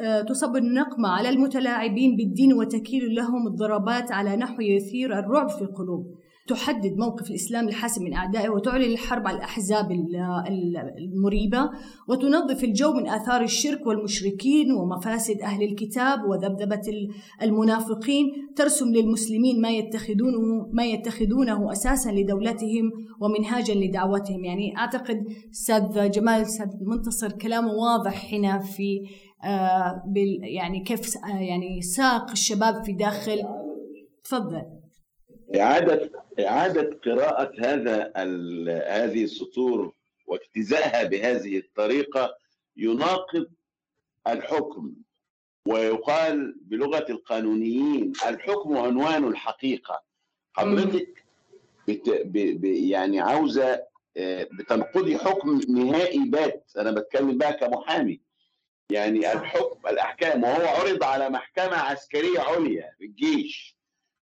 [0.00, 6.14] آه، تصب النقمة على المتلاعبين بالدين وتكيل لهم الضربات على نحو يثير الرعب في القلوب.
[6.46, 9.92] تحدد موقف الإسلام الحاسم من أعدائه وتعلن الحرب على الأحزاب
[10.98, 11.70] المريبة
[12.08, 16.82] وتنظف الجو من آثار الشرك والمشركين ومفاسد أهل الكتاب وذبذبة
[17.42, 18.26] المنافقين.
[18.56, 24.44] ترسم للمسلمين ما يتخذونه ما يتخذونه أساسا لدولتهم ومنهاجا لدعوتهم.
[24.44, 29.00] يعني أعتقد أستاذ جمال أستاذ منتصر كلامه واضح هنا في
[29.44, 30.02] آه
[30.42, 33.42] يعني كيف آه يعني ساق الشباب في داخل
[34.24, 34.75] تفضل.
[35.54, 38.12] إعادة إعادة قراءة هذا
[38.86, 39.92] هذه السطور
[40.26, 42.36] واجتزائها بهذه الطريقة
[42.76, 43.46] يناقض
[44.28, 44.92] الحكم
[45.68, 50.02] ويقال بلغة القانونيين الحكم عنوان الحقيقة.
[50.52, 51.24] حضرتك
[51.88, 53.82] بت ب ب يعني عاوزة
[54.52, 58.20] بتنقضي حكم نهائي بات أنا بتكلم بقى كمحامي.
[58.90, 63.76] يعني الحكم الأحكام وهو عرض على محكمة عسكرية عليا في الجيش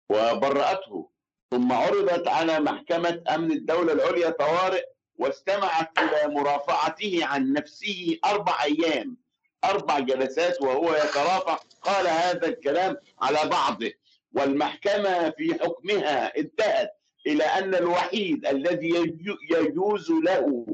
[0.09, 1.09] وبرأته.
[1.51, 4.85] ثم عرضت على محكمة أمن الدولة العليا طوارئ
[5.17, 9.17] واستمعت إلى مرافعته عن نفسه أربع أيام.
[9.65, 11.59] أربع جلسات وهو يترافع.
[11.81, 13.91] قال هذا الكلام على بعضه.
[14.33, 16.89] والمحكمة في حكمها انتهت
[17.27, 19.19] إلى أن الوحيد الذي
[19.51, 20.65] يجوز له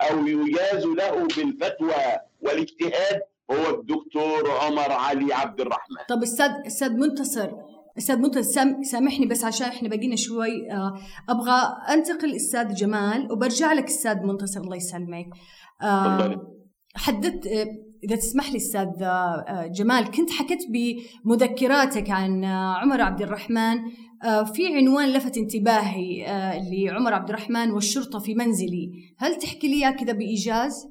[0.00, 5.96] أو يجاز له بالفتوى والاجتهاد هو الدكتور عمر علي عبد الرحمن.
[6.08, 7.50] طب أستاذ أستاذ منتصر.
[7.98, 10.50] أستاذ منتصر سامحني بس عشان إحنا بقينا شوي
[11.28, 15.26] أبغى أنتقل أستاذ جمال وبرجع لك أستاذ منتصر الله يسلمك.
[16.96, 17.46] حددت
[18.04, 18.86] إذا تسمح لي أستاذ
[19.70, 20.58] جمال كنت حكيت
[21.24, 23.78] بمذكراتك عن عمر عبد الرحمن.
[24.54, 26.26] في عنوان لفت انتباهي
[26.70, 28.90] لعمر عبد الرحمن والشرطة في منزلي.
[29.18, 30.86] هل تحكي لي إياه كذا بإيجاز؟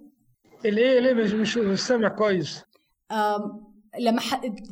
[0.66, 2.64] ليه ليه مش مش مش سامع كويس.
[4.00, 4.22] لما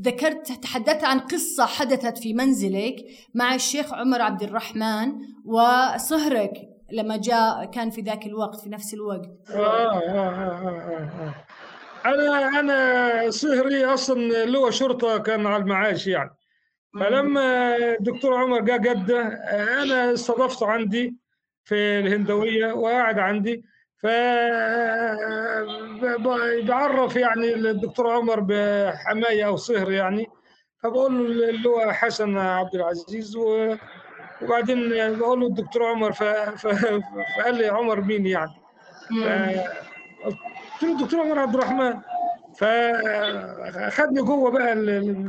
[0.02, 2.96] ذكرت تحدثت عن قصة حدثت في منزلك
[3.34, 5.12] مع الشيخ عمر عبد الرحمن
[5.46, 6.54] وصهرك
[6.92, 9.30] لما جاء كان في ذاك الوقت في نفس الوقت.
[9.50, 11.36] آه آه آه آه آه.
[12.06, 16.30] أنا أنا صهري أصلا له شرطة كان على المعاش يعني.
[17.00, 19.22] فلما الدكتور عمر جاء جدة
[19.84, 21.18] أنا استضفته عندي
[21.64, 23.64] في الهندوية وقاعد عندي.
[24.04, 24.08] ف
[26.68, 30.28] بعرف يعني الدكتور عمر بحماية أو صهر يعني
[30.84, 33.76] فبقول له اللي هو حسن عبد العزيز و...
[34.42, 34.90] وبعدين
[35.20, 36.24] بقول له الدكتور عمر ف...
[36.24, 36.68] ف...
[37.38, 38.52] فقال لي عمر مين يعني.
[40.26, 41.94] قلت له الدكتور عمر عبد الرحمن
[42.58, 44.76] فاخدني جوه بقى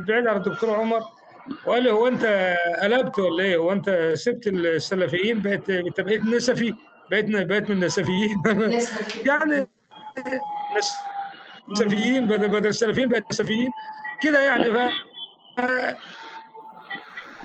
[0.07, 1.01] بعيد عن الدكتور عمر
[1.67, 6.73] وقال لي هو أنت قلبت ولا إيه؟ هو أنت سبت السلفيين بقيت انت بقيت نسفي؟
[7.11, 8.41] بقيت بقيت من النسفيين
[9.29, 9.67] يعني
[11.71, 13.69] نسفيين بدل بدل السلفيين بقت نسفيين
[14.21, 14.91] كده يعني ف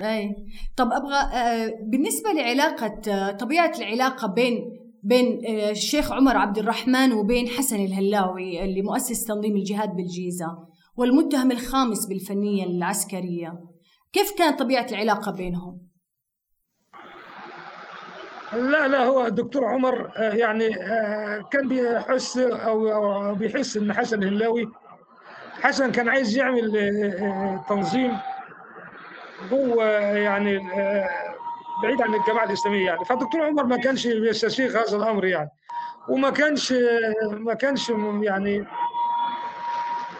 [0.03, 0.35] أي.
[0.77, 1.17] طب أبغى
[1.81, 9.23] بالنسبة لعلاقة طبيعة العلاقة بين بين الشيخ عمر عبد الرحمن وبين حسن الهلاوي اللي مؤسس
[9.25, 10.47] تنظيم الجهاد بالجيزة
[10.95, 13.53] والمتهم الخامس بالفنية العسكرية
[14.13, 15.90] كيف كانت طبيعة العلاقة بينهم؟
[18.53, 20.69] لا لا هو الدكتور عمر يعني
[21.51, 24.69] كان بيحس أو بيحس إن حسن الهلاوي
[25.61, 26.71] حسن كان عايز يعمل
[27.69, 28.17] تنظيم
[29.49, 30.59] جوه يعني
[31.83, 33.05] بعيد عن الجماعة الإسلامية يعني.
[33.05, 35.49] فالدكتور عمر ما كانش بيستسيغ هذا الأمر يعني.
[36.09, 36.73] وما كانش
[37.31, 37.89] ما كانش
[38.21, 38.65] يعني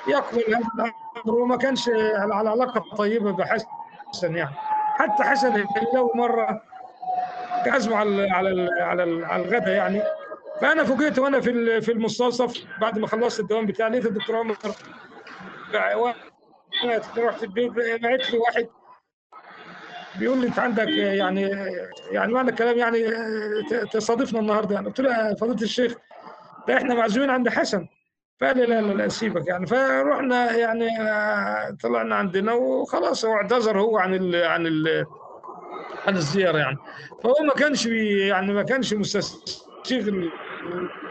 [0.08, 3.66] يقبل هذا الأمر وما كانش على علاقة طيبة بحسن
[4.36, 4.56] يعني.
[4.96, 6.62] حتى حسن الهلاوي مرة
[7.68, 10.02] عزمه على على على على الغداء يعني.
[10.62, 14.56] فأنا فوجئت وأنا في في المستوصف بعد ما خلصت الدوام بتاعي لقيت الدكتور عمر
[17.18, 17.72] رحت البيت
[18.02, 18.68] بعت لي واحد
[20.20, 21.42] بيقول لي أنت عندك يعني
[22.12, 23.06] يعني معنى الكلام يعني
[23.92, 24.76] تصادفنا النهارده.
[24.76, 25.94] يعني قلت له فضيلة الشيخ
[26.68, 27.88] ده إحنا معزومين عند حسن.
[28.42, 29.68] فقال لي لا لا سيبك يعني.
[29.68, 30.90] فروحنا يعني
[31.84, 35.06] طلعنا عندنا وخلاص هو اعتذر هو عن ال عن ال
[36.08, 36.78] عن الزيارة يعني.
[37.24, 40.10] فهو ما كانش بي يعني ما كانش مستسيغ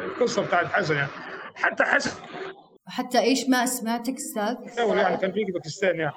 [0.05, 1.11] القصة بتاعت حسن يعني.
[1.55, 2.11] حتى حسن
[2.89, 6.15] حتى إيش ما سمعتك أستاذ؟ يعني كان بيجي باكستان يعني.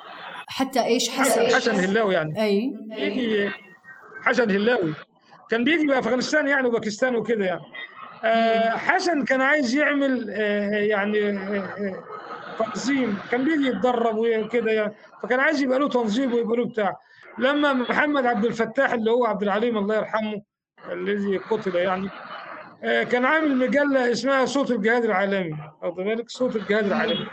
[0.48, 2.44] حتى إيش حسن حسن, حسن هلاوي يعني.
[2.44, 2.74] أي.
[2.90, 3.52] بيجي
[4.22, 4.94] حسن هلاوي.
[5.50, 7.62] كان بيجي بأفغانستان يعني وباكستان وكده يعني.
[8.26, 12.04] آه حسن كان عايز يعمل آه يعني آه
[12.60, 13.18] تنظيم.
[13.32, 14.94] كان بيجي يتدرب وكده يعني.
[15.24, 16.98] فكان عايز يبقى له تنظيم ويبقى له بتاع.
[17.38, 20.42] لما محمد عبد الفتاح اللي هو عبد العليم الله يرحمه
[20.92, 22.10] الذي قتل يعني
[22.84, 25.56] كان عامل مجلة اسمها صوت الجهاد العالمي.
[25.82, 27.28] واخد بالك؟ صوت الجهاد العالمي.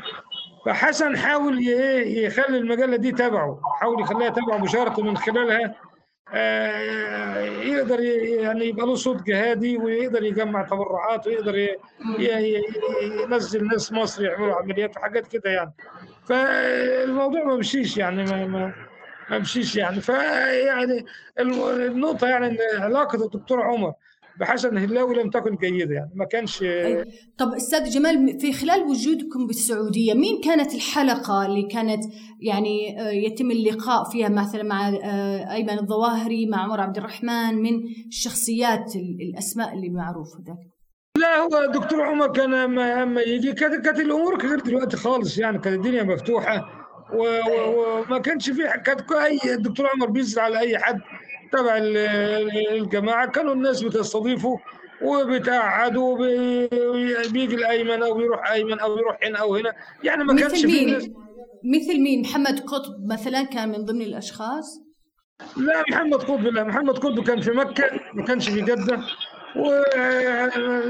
[0.67, 1.59] فحسن حاول
[2.07, 5.75] يخلي المجلة دي تبعه حاول يخليها تبعه بشرط من خلالها.
[6.35, 11.69] آه، يقدر ي- يعني يبقى له صوت جهادي ويقدر يجمع تبرعات ويقدر
[12.19, 15.73] ينزل ناس مصر يعملوا عمليات وحاجات كده يعني.
[16.29, 18.73] فالموضوع ما مشيش يعني ما ما
[19.31, 20.01] ما مشيش يعني.
[20.01, 21.05] فيعني
[21.40, 23.93] النقطة يعني إن علاقة الدكتور عمر
[24.40, 26.11] بحسن هلاوي لم تكن جيدة يعني.
[26.14, 26.64] ما كانش.
[27.38, 32.05] طب أستاذ جمال في خلال وجودكم بالسعودية مين كانت الحلقة اللي كانت
[32.40, 37.71] يعني آه، يتم اللقاء فيها مثلا مع آه، أيمن الظواهري مع عمر عبد الرحمن من
[38.09, 40.57] الشخصيات ال- الأسماء اللي معروفة ذاك؟
[41.19, 45.59] لا هو الدكتور عمر كان اما يجي كانت الأمور غير دلوقتي خالص يعني.
[45.59, 46.80] كانت الدنيا مفتوحة.
[47.14, 51.01] وما كانش في كانت أي الدكتور عمر بينزل على أي حد
[51.53, 54.59] تبع ال- ال- الجماعة كانوا الناس بتستضيفه
[55.03, 59.73] وبتقعدوا وبي- بيجي الأيمن أو بيروح أيمن أو يروح هنا أو هنا.
[60.05, 61.11] يعني ما كانش في
[61.64, 64.81] مثل مين؟ محمد قطب مثلا كان من ضمن الأشخاص؟
[65.57, 66.64] لا محمد قطب لا.
[66.64, 69.01] محمد قطب كان في مكة ما كانش في جدة.
[69.57, 69.70] و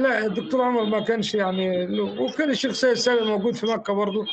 [0.00, 2.22] لا الدكتور عمر ما كانش يعني له.
[2.22, 4.24] وكان الشيخ سيد سالم موجود في مكة برضه.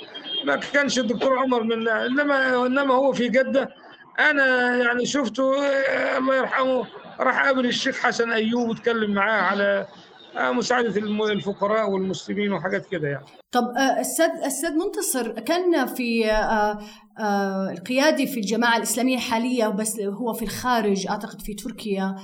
[0.45, 3.69] ما كانش الدكتور عمر من انما إنما هو في جدة.
[4.19, 6.85] أنا يعني شفته آه، الله يرحمه
[7.19, 9.85] راح قابل الشيخ حسن أيوب واتكلم معاه على
[10.37, 13.25] آه، مساعدة الم- الفقراء والمسلمين وحاجات كده يعني.
[13.51, 16.31] طب آه، أستاذ أستاذ منتصر كان في
[17.71, 22.15] القيادي في الجماعة الإسلامية حاليا بس هو في الخارج أعتقد في تركيا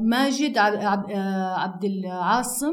[0.00, 1.10] ماجد عب- عب-
[1.58, 2.72] عبد العاصم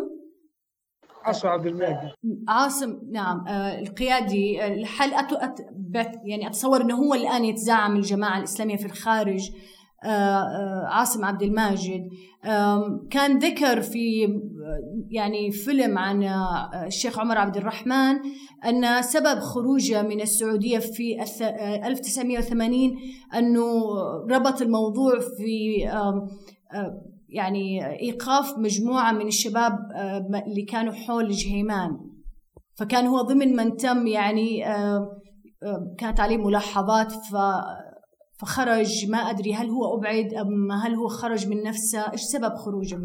[1.28, 2.12] عصر عبد الماجد
[2.48, 3.48] عاصم نعم.
[3.48, 5.56] آه، القيادي آه،.
[5.76, 9.50] بت- يعني أتصور إنه هو الآن يتزعم الجماعة الإسلامية في الخارج.
[10.04, 12.08] آه، عاصم عبد الماجد.
[13.10, 14.28] كان ذكر في
[15.10, 16.24] يعني فيلم عن
[16.86, 18.16] الشيخ عمر عبد الرحمن
[18.66, 22.98] أن سبب خروجه من السعودية في الث- آه، 1980
[23.36, 23.64] أنه
[24.32, 25.88] ربط الموضوع في
[27.30, 31.98] يعني إيقاف مجموعة من الشباب آه، اللي كانوا حول جهيمان
[32.80, 34.98] فكان هو ضمن من تم يعني آه،
[35.64, 37.36] آه، كانت عليه ملاحظات ف
[38.40, 39.10] فخرج.
[39.10, 42.12] ما أدري هل هو أبعد أم هل هو خرج من نفسه.
[42.12, 43.00] إيش سبب خروجه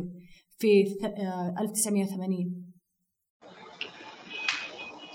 [0.59, 2.73] في ث- آه، 1980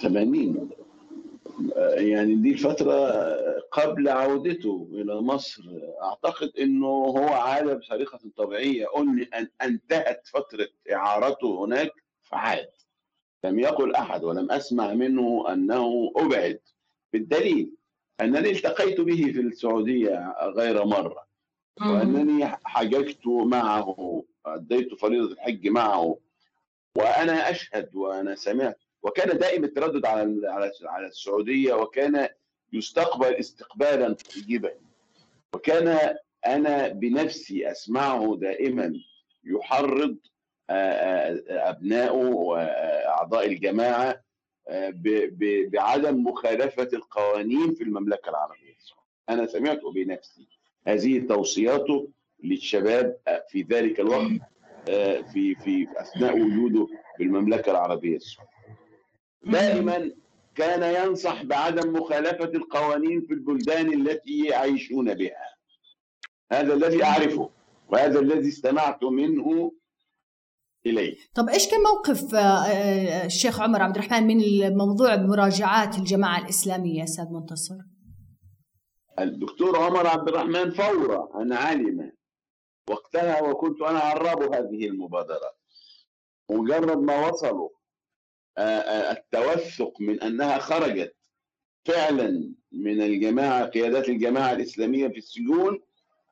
[0.01, 0.86] 80 آه،
[1.97, 3.11] يعني دي الفترة
[3.71, 5.63] قبل عودته إلى مصر.
[6.03, 8.85] أعتقد أنه هو عاد بطريقة طبيعية.
[8.97, 11.91] أن أن انتهت فترة إعارته هناك
[12.21, 12.69] فعاد.
[13.43, 16.59] لم يقل أحد ولم أسمع منه أنه أبعد.
[17.13, 17.71] بالدليل
[18.21, 21.27] أنني التقيت به في السعودية غير مرة.
[21.81, 26.17] وأنني حججت معه أديت فريضة الحج معه.
[26.95, 32.27] وأنا أشهد وأنا سمعت وكان دائم التردد على على على السعودية وكان
[32.73, 34.15] يستقبل استقبالا
[34.47, 34.71] طيبا
[35.53, 36.15] وكان
[36.45, 38.93] أنا بنفسي أسمعه دائما
[39.43, 40.17] يحرض
[40.69, 44.21] آه، آه، أبنائه وأعضاء الجماعة
[44.69, 44.93] آه،
[45.71, 49.07] بعدم مخالفة القوانين في المملكة العربية السعوديه.
[49.29, 50.47] أنا سمعته بنفسي
[50.87, 52.09] هذه توصياته
[52.43, 54.31] للشباب آه، في ذلك الوقت
[54.89, 56.87] آه، في في أثناء وجوده
[57.19, 58.56] بالمملكه العربية السعودية.
[59.51, 60.11] دائما
[60.55, 65.57] كان ينصح بعدم مخالفة القوانين في البلدان التي يعيشون بها.
[66.51, 67.49] هذا الذي أعرفه
[67.89, 69.71] وهذا الذي استمعت منه
[70.85, 71.15] إليه.
[71.33, 77.03] طب إيش كان موقف آه، آه، الشيخ عمر عبد الرحمن من الموضوع مراجعات الجماعة الإسلامية
[77.03, 77.75] أستاذ منتصر؟
[79.19, 82.11] الدكتور عمر عبد الرحمن فور أن علم
[82.89, 85.51] وقتها وكنت أنا عراب هذه المبادرة
[86.49, 87.69] مجرد ما وصلوا
[88.57, 91.15] التوثق من أنها خرجت
[91.85, 95.81] فعلا من الجماعة قيادات الجماعة الإسلامية في السجون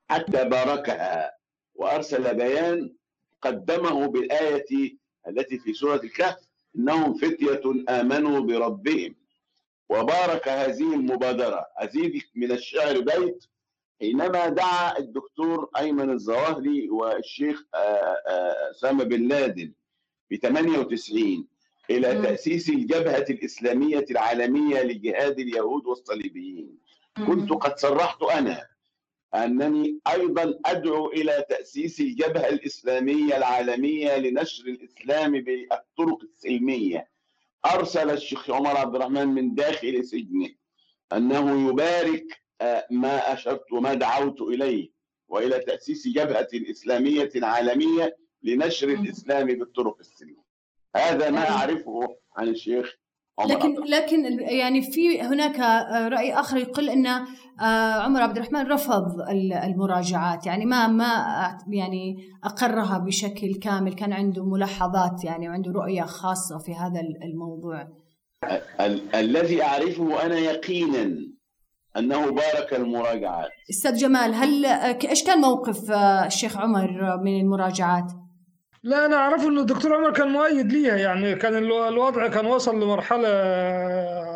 [0.09, 1.31] حتى باركها
[1.75, 2.95] وأرسل بيان
[3.41, 6.38] قدمه بالآية التي في سورة الكهف
[6.75, 9.15] إنهم فتية آمنوا بربهم.
[9.89, 11.65] وبارك هذه المبادرة.
[11.77, 13.45] أزيد من الشعر بيت
[13.99, 19.71] حينما دعا الدكتور أيمن الظواهري والشيخ آه، آه، أسامة بن لادن
[20.30, 21.47] في 98
[21.89, 22.21] إلى.
[22.21, 26.77] تأسيس الجبهة الإسلامية العالمية لجهاد اليهود والصليبيين
[27.27, 28.67] كنت قد صرحت أنا
[29.36, 37.07] أنني أيضا أدعو إلى تأسيس الجبهة الإسلامية العالمية لنشر الإسلام بالطرق السلمية.
[37.65, 40.49] أرسل الشيخ عمر عبد الرحمن من داخل سجنه
[41.13, 44.89] أنه يبارك آه، ما أشرت وما دعوت إليه
[45.27, 50.45] وإلى تأسيس جبهة إسلامية عالمية لنشر الإسلام بالطرق السلمية.
[50.96, 52.00] هذا ما أعرفه
[52.38, 52.93] عن الشيخ
[53.39, 55.60] عمر عبد لكن لكن ال- يعني في هناك
[56.12, 60.46] رأي آخر يقول إن آه، عمر عبد الرحمن رفض ال- المراجعات.
[60.46, 61.06] يعني ما ما
[61.68, 63.93] يعني أقرها بشكل كامل.
[63.93, 67.88] كان عنده ملاحظات يعني وعنده رؤية خاصة في هذا ال- الموضوع.
[68.80, 71.18] ال- الذي أعرفه أنا يقينا
[71.98, 73.50] أنه بارك المراجعات.
[73.70, 78.12] أستاذ جمال هل آه، إيش كان موقف آه، الشيخ عمر من المراجعات؟
[78.86, 82.75] لا أنا اعرف إن الدكتور عمر كان مؤيد ليها يعني كان الو- الوضع كان وصل
[82.83, 83.29] لمرحلة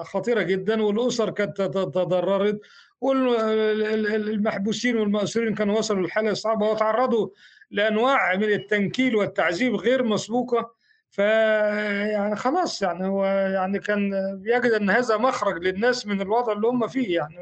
[0.04, 2.60] خطيرة جدا والأسر كانت تضررت
[3.02, 7.30] والمحبوسين والمأسورين كانوا وصلوا لحالة صعبة وتعرضوا
[7.72, 10.72] لأنواع من التنكيل والتعذيب غير مسبوقة.
[11.12, 14.12] ف يعني خلاص يعني هو يعني كان
[14.46, 17.36] يجد إن هذا مخرج للناس من الوضع اللي هم فيه يعني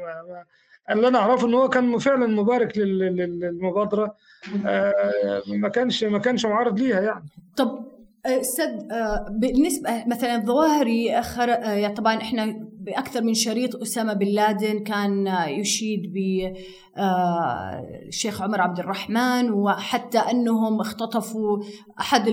[0.90, 4.14] اللي أنا أعرفه إن هو كان فعلا مبارك لل- لل- للمبادرة.
[4.66, 7.24] آه، ما كانش ما كانش معارض ليها يعني.
[7.56, 7.84] طب
[8.26, 14.78] أستاذ آه، بالنسبة مثلا الظواهري آه، يعني طبعا إحنا بأكثر من شريط أسامة بن لادن
[14.84, 16.18] كان يشيد ب
[16.96, 17.84] آه،
[18.40, 21.58] عمر عبد الرحمن وحتى أنهم اختطفوا
[22.00, 22.28] أحد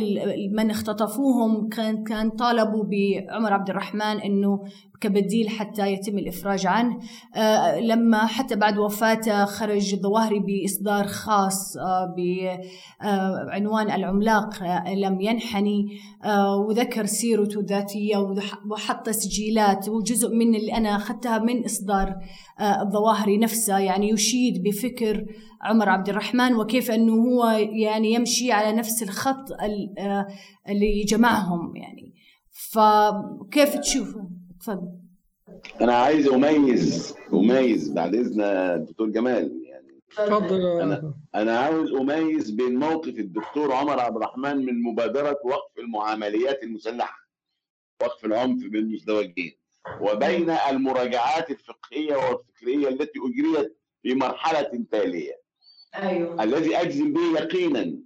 [0.54, 4.60] من اختطفوهم كان كان طالبوا بعمر عبد الرحمن إنه
[5.02, 7.00] كبديل حتى يتم الإفراج عنه.
[7.36, 15.86] آه، لما حتى بعد وفاته خرج الظواهري بإصدار خاص آه، بعنوان العملاق لم ينحني.
[16.68, 22.16] وذكر سيرته الذاتية وح- وحط تسجيلات وجزء من اللي أنا أخذتها من إصدار
[22.60, 25.26] آه، الظواهري نفسه يعني يشيد بفكر
[25.62, 27.46] عمر عبد الرحمن وكيف أنه هو
[27.84, 30.28] يعني يمشي على نفس الخط ال- آه،
[30.70, 32.14] اللي جمعهم يعني.
[32.72, 34.30] فكيف تشوفه؟
[34.60, 34.88] تفضل.
[35.82, 40.02] أنا عايز أميز أميز بعد إذن الدكتور جمال يعني.
[40.20, 46.64] اتفضل أنا- أنا عاوز أميز بين موقف الدكتور عمر عبد الرحمن من مبادرة وقف المعامليات
[46.64, 47.18] المسلحة
[48.02, 49.52] وقف العنف بين المزدوجين
[50.02, 55.42] وبين المراجعات الفقهية والفكرية التي أجريت في مرحلة تالية.
[55.96, 56.44] أيوه.
[56.44, 57.98] الذي أجزم به يقينا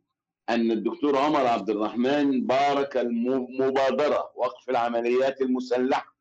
[0.50, 6.16] أن الدكتور عمر عبد الرحمن بارك المبادرة وقف العمليات المسلحة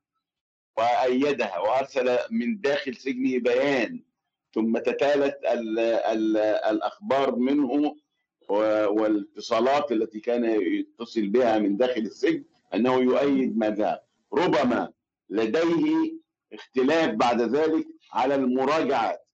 [0.76, 4.02] وأيدها وأرسل من داخل سجنه بيان
[4.54, 7.96] ثم تتالت ال ال الأخبار منه
[8.88, 12.44] والاتصالات التي كان يتصل بها من داخل السجن
[12.74, 14.00] أنه يؤيد ما ذهب
[14.32, 14.92] ربما
[15.30, 16.18] لديه
[16.52, 19.28] اختلاف بعد ذلك على المراجعات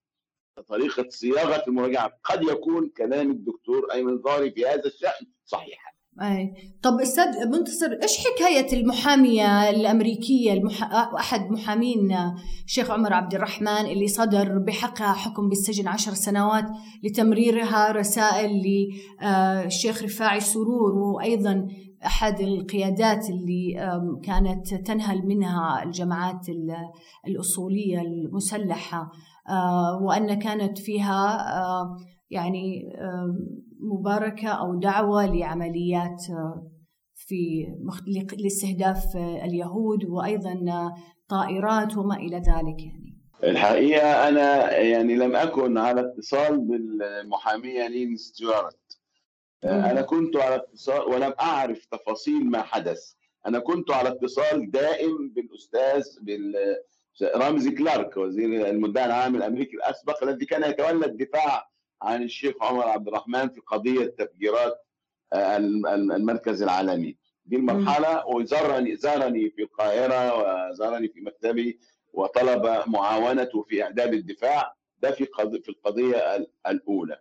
[0.69, 2.11] طريقة صياغة المراجعة.
[2.23, 5.95] قد يكون كلام الدكتور أيمن ظاهري في هذا الشأن صحيحا.
[6.21, 6.53] أي.
[6.83, 10.83] طب أستاذ منتصر إيش حكاية المحامية الأمريكية المح...
[10.93, 12.17] أحد محامين
[12.65, 16.65] الشيخ عمر عبد الرحمن اللي صدر بحقها حكم بالسجن عشر سنوات
[17.03, 21.67] لتمريرها رسائل للشيخ رفاعي سرور وأيضا
[22.05, 23.73] أحد القيادات اللي
[24.23, 26.75] كانت تنهل منها الجماعات ال-
[27.27, 29.11] الأصولية المسلحة
[29.49, 31.37] آه، وأن كانت فيها
[32.29, 32.83] يعني
[33.99, 36.71] مباركة أو دعوة لعمليات آه،
[37.15, 37.65] في
[38.43, 40.55] لاستهداف آه، اليهود وأيضا
[41.29, 43.05] طائرات وما إلى ذلك يعني.
[43.43, 48.77] الحقيقة أنا يعني لم أكن على اتصال بالمحامية لين ستيوارت
[49.91, 53.13] أنا كنت على اتصال ولم أعرف تفاصيل ما حدث.
[53.47, 56.53] أنا كنت على اتصال دائم بالأستاذ بال
[57.35, 61.69] رمزي كلارك وزير المدعي العام الأمريكي الأسبق الذي كان يتولى الدفاع
[62.01, 64.81] عن الشيخ عمر عبد الرحمن في قضية تفجيرات
[65.33, 67.17] آه، الم- الم- المركز العالمي.
[67.45, 70.33] دي المرحلة وزارني زارني في القاهرة
[70.69, 71.79] وزارني في مكتبي
[72.13, 74.75] وطلب معاونته في اعداد الدفاع.
[74.99, 75.25] ده في
[75.63, 77.19] في القضية ال- الأولى.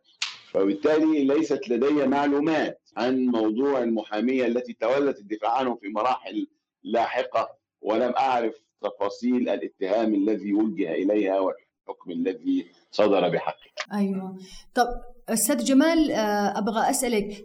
[0.56, 6.46] وبالتالي ليست لدي معلومات عن موضوع المحامية التي تولت الدفاع عنه في مراحل
[6.84, 7.48] لاحقة
[7.82, 14.36] ولم أعرف تفاصيل الاتهام الذي وجه إليها والحكم الذي صدر بحقها أيوة.
[14.74, 14.86] طب
[15.28, 16.58] أستاذ جمال آه،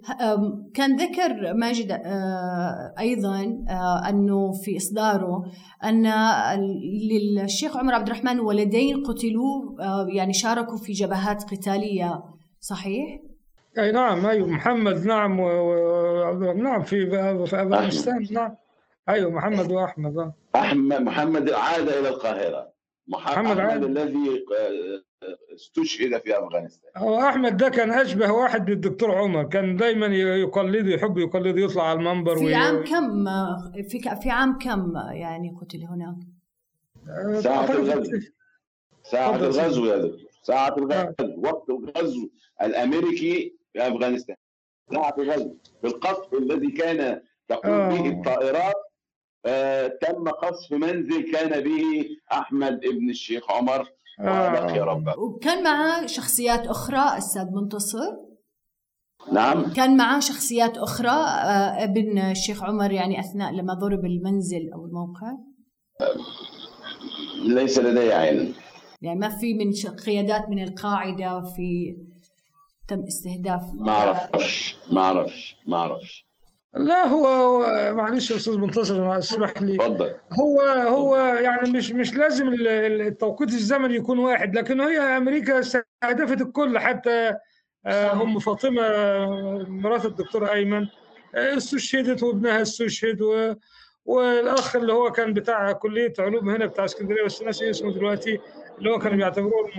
[0.05, 5.43] ه- آم، كان ذكر ماجد آه، أيضا آه، أنه في إصداره
[5.83, 9.81] أن ال- للشيخ عمر عبد الرحمن ولدين قتلوا
[10.15, 12.23] يعني شاركوا في جبهات قتالية.
[12.59, 13.21] صحيح؟
[13.77, 15.45] أي نعم أيوه محمد نعم و...
[15.47, 16.53] و...
[16.53, 17.09] نعم في
[17.45, 18.55] في افغانستان نعم
[19.09, 20.33] أيوه محمد وأحمد آه.
[20.55, 22.73] أحمد محمد عاد إلى القاهرة
[23.07, 23.83] مح- محمد أحمد عاد.
[23.83, 30.05] الذي آه، استشهد في أفغانستان هو أحمد ده كان أشبه واحد بالدكتور عمر كان دايما
[30.05, 33.25] يقلده يحب يقلده يطلع على المنبر في وي- عام كم
[33.89, 36.15] في ك- في عام كم يعني قتل هناك؟
[37.37, 38.19] آه، ساعة الغزو.
[39.03, 42.29] ساعة الغزو يا دكتور ساعة الغزو وقت الغزو
[42.61, 44.35] الأمريكي في أفغانستان.
[44.93, 45.55] ساعة الغزو.
[45.81, 48.09] في القصف الذي كان تقوم به آه.
[48.09, 48.75] الطائرات
[49.45, 51.83] آه، تم قصف منزل كان به
[52.31, 53.89] أحمد ابن الشيخ عمر.
[54.19, 54.49] آه.
[54.49, 58.29] ولقي ربه وكان معاه شخصيات أخرى أستاذ منتصر؟
[59.31, 59.73] نعم.
[59.73, 65.37] كان معاه شخصيات أخرى آه، ابن الشيخ عمر يعني أثناء لما ضرب المنزل أو الموقع؟
[67.45, 68.53] ليس لدي علم
[69.01, 69.71] يعني ما في من
[70.05, 71.97] قيادات من القاعدة في
[72.87, 76.29] تم استهداف ما أعرفش ما أعرفش ما أعرفش.
[76.73, 77.25] لا هو
[77.95, 79.75] معلش يا أستاذ منتصر أسمح لي.
[79.75, 80.13] اتفضل.
[80.39, 85.59] هو هو يعني مش مش لازم ال- ال- التوقيت الزمني يكون واحد لكن هي أمريكا
[85.59, 87.33] استهدفت الكل حتى
[87.85, 90.87] آه، أم فاطمة آه، مرات الدكتور أيمن
[91.35, 93.53] آه، استشهدت وابنها استشهد و-
[94.09, 98.39] والاخ اللي هو كان بتاع كلية علوم هنا بتاع اسكندرية بس ناسي اسمه دلوقتي
[98.77, 99.69] اللي هو كانوا بيعتبروه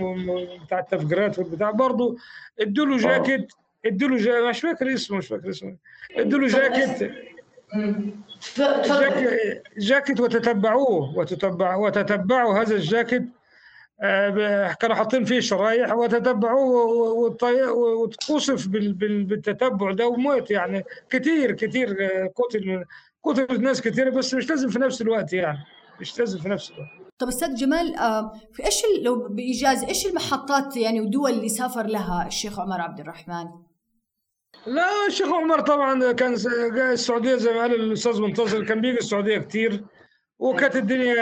[0.65, 1.71] بتاع التفجيرات والبتاع.
[1.71, 2.15] برضه
[2.59, 3.47] ادوا له جاكيت
[3.85, 5.77] ادوا له جا- مش فاكر اسمه مش فاكر اسمه.
[6.17, 7.11] ادوا له جاكيت.
[8.57, 13.23] جاك- جاكيت وتتبعوه وتتبع وتتبعوا هذا الجاكيت.
[14.03, 16.83] آه، كانوا حاطين فيه شرايح وتتبعوه
[17.73, 20.83] وتقصف بال- بال- بالتتبع ده وموت يعني.
[21.09, 22.85] كتير كتير آه، قتل
[23.23, 25.57] قتل ناس كتير بس مش لازم في نفس الوقت يعني
[26.01, 30.77] مش لازم في نفس الوقت طب أستاذ جمال آه، في إيش لو بإيجاز إيش المحطات
[30.77, 33.45] يعني والدول اللي سافر لها الشيخ عمر عبد الرحمن؟
[34.65, 36.35] لا الشيخ عمر طبعا كان
[36.75, 39.85] جاء السعودية زي ما قال الأستاذ منتصر كان بيجي السعودية كتير
[40.39, 41.15] وكانت الدنيا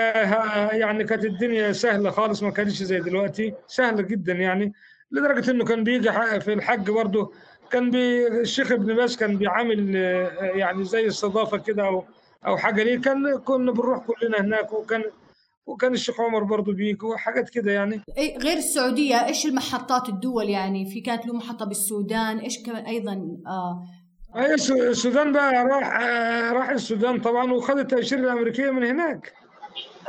[0.73, 4.73] يعني كانت الدنيا سهلة خالص ما كانتش زي دلوقتي سهلة جدا يعني
[5.11, 7.33] لدرجة إنه كان بيجي في الحج برضه
[7.71, 12.03] كان بي الشيخ ابن باز كان بيعامل آه، يعني زي استضافة كده أو
[12.47, 12.83] أو حاجة.
[12.83, 15.03] ليه؟ كان كنا بنروح كلنا هناك وكان
[15.65, 18.01] وكان الشيخ عمر برضه بيجي وحاجات كده يعني.
[18.17, 23.13] إيه غير السعودية إيش المحطات الدول يعني؟ في كانت له محطة بالسودان إيش كمان أيضا
[23.47, 23.83] آه.
[24.53, 29.33] الس- السودان بقى راح آه، راح السودان طبعا وخد التأشيرة الأمريكية من هناك.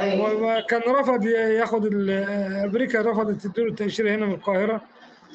[0.03, 4.83] وكان رفض ي- ياخد آه، أمريكا رفضت تديله التأشيرة هنا من القاهرة.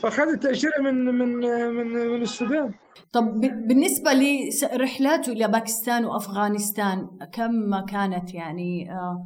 [0.01, 1.35] فخد التأشيرة من من
[1.75, 2.71] من من السودان.
[3.11, 9.25] طب بالنسبة لرحلاته إلى باكستان وأفغانستان كم كانت يعني آه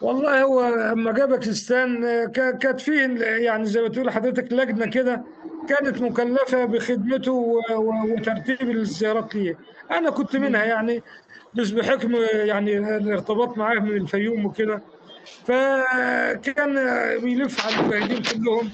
[0.00, 2.24] والله هو لما جاء باكستان آه،
[2.60, 5.24] كانت فيه يعني زي ما تقول حضرتك لجنة كده
[5.68, 9.58] كانت مكلفة بخدمته وترتيب الزيارات ليه.
[9.90, 11.02] أنا كنت منها يعني
[11.54, 14.82] بس بحكم يعني الارتباط معاه من الفيوم وكده.
[15.44, 16.74] فكان
[17.20, 18.70] بيلف على المجاهدين كلهم.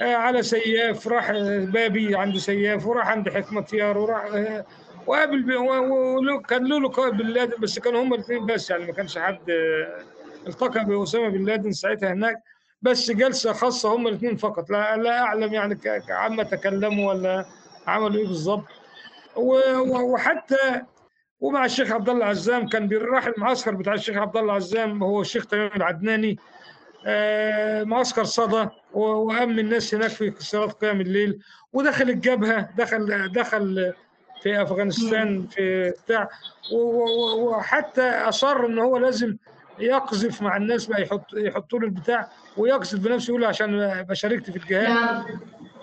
[0.00, 4.64] على سياف راح آه، بابي عند سياف وراح عند حكمتيار وراح آه،
[5.06, 8.70] وقابل ب- و- و- ولو- كان له لقاء بن لادن بس كانوا هم الاثنين بس
[8.70, 10.02] يعني ما كانش حد آه،
[10.46, 12.36] التقى بأسامة بن لادن ساعتها هناك.
[12.82, 15.78] بس جلسة خاصة هم الاثنين فقط لا, لا أعلم يعني
[16.10, 17.44] عما تكلموا ولا
[17.86, 18.64] عملوا إيه بالظبط
[19.36, 20.82] وحتى
[21.40, 25.46] ومع الشيخ عبد الله عزام كان بيروح المعسكر بتاع الشيخ عبد الله عزام هو الشيخ
[25.46, 26.30] تمام العدناني.
[26.32, 26.55] آه،
[27.84, 31.38] معسكر صدى و- وأمن الناس هناك في صلاة قيام الليل
[31.72, 33.92] ودخل الجبهة دخل دخل
[34.42, 36.28] في أفغانستان في بتاع
[36.72, 39.36] وحتى أصر إن هو لازم
[39.78, 44.56] يقذف مع الناس بقى يحط يحطوا له البتاع ويقذف بنفسه يقول عشان أبقى شاركت في
[44.56, 44.88] الجهاد.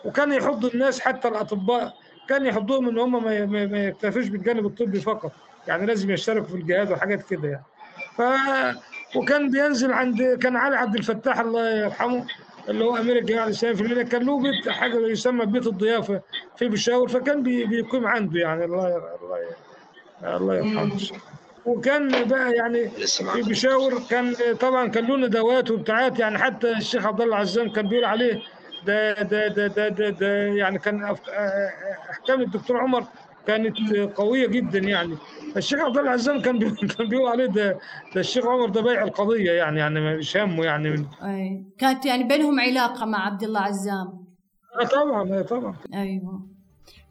[0.06, 1.94] وكان يحض الناس حتى الأطباء
[2.30, 3.24] كان يحضهم إن هم
[3.74, 5.32] ما يكتفوش بالجانب الطبي فقط
[5.68, 7.64] يعني لازم يشتركوا في الجهاد وحاجات كده يعني.
[8.18, 8.22] ف
[9.16, 12.26] وكان بينزل عند كان علي عبد الفتاح الله يرحمه
[12.70, 16.22] اللي هو أمير الجماعه الاسلاميه في المدينة كان له بيت حاجة يسمى بيت الضيافة
[16.58, 20.84] في بشاور فكان بي- بيقيم عنده يعني الله ير- الله ير- الله يرحمه.
[21.66, 27.22] وكان بقى يعني في بشاور كان طبعا كان له ندوات وبتاعات يعني حتى الشيخ عبد
[27.22, 28.42] الله عزام كان بيقول عليه
[28.86, 31.04] ده ده ده ده, ده, ده يعني كان
[32.12, 33.04] أحكام الدكتور عمر
[33.48, 33.78] كانت
[34.16, 35.16] قوية جدا يعني.
[35.58, 37.72] الشيخ عبد الله عزام كان بي- كان بيقول عليه ده
[38.16, 40.90] ده الشيخ عمر ده بيع القضية يعني يعني مش همه يعني.
[40.90, 41.64] من أي.
[41.78, 44.26] كانت يعني بينهم علاقة مع عبد الله عزام.
[44.82, 45.76] آه طبعا آه طبعا.
[45.94, 46.54] أيوه.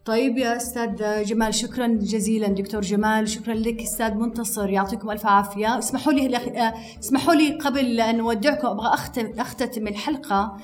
[0.04, 5.78] طيب يا أستاذ جمال شكرا جزيلا دكتور جمال شكرا لك أستاذ منتصر يعطيكم ألف عافية.
[5.78, 8.94] اسمحوا لي آه، اسمحوا لي قبل أن نودعكم أبغى
[9.38, 10.56] أختتم الحلقة.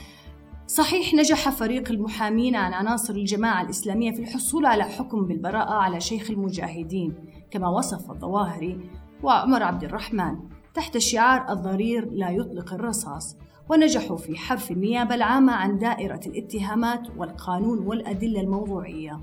[0.69, 6.31] صحيح نجح فريق المحامين عن عناصر الجماعة الإسلامية في الحصول على حكم بالبراءة على شيخ
[6.31, 7.15] المجاهدين
[7.51, 8.81] كما وصف الظواهري
[9.23, 10.37] وعمر عبد الرحمن
[10.75, 13.37] تحت شعار الضرير لا يطلق الرصاص.
[13.71, 19.21] ونجحوا في حرف النيابة العامة عن دائرة الاتهامات والقانون والأدلة الموضوعية.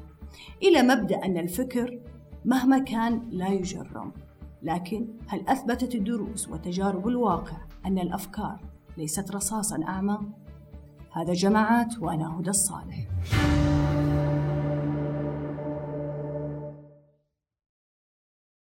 [0.63, 1.99] إلى مبدأ أن الفكر
[2.45, 4.11] مهما كان لا يجرم.
[4.63, 8.59] لكن هل أثبتت الدروس وتجارب الواقع أن الأفكار
[8.97, 10.19] ليست رصاصا أعمى؟
[11.15, 12.97] هذا جماعات وأنا هدى الصالح.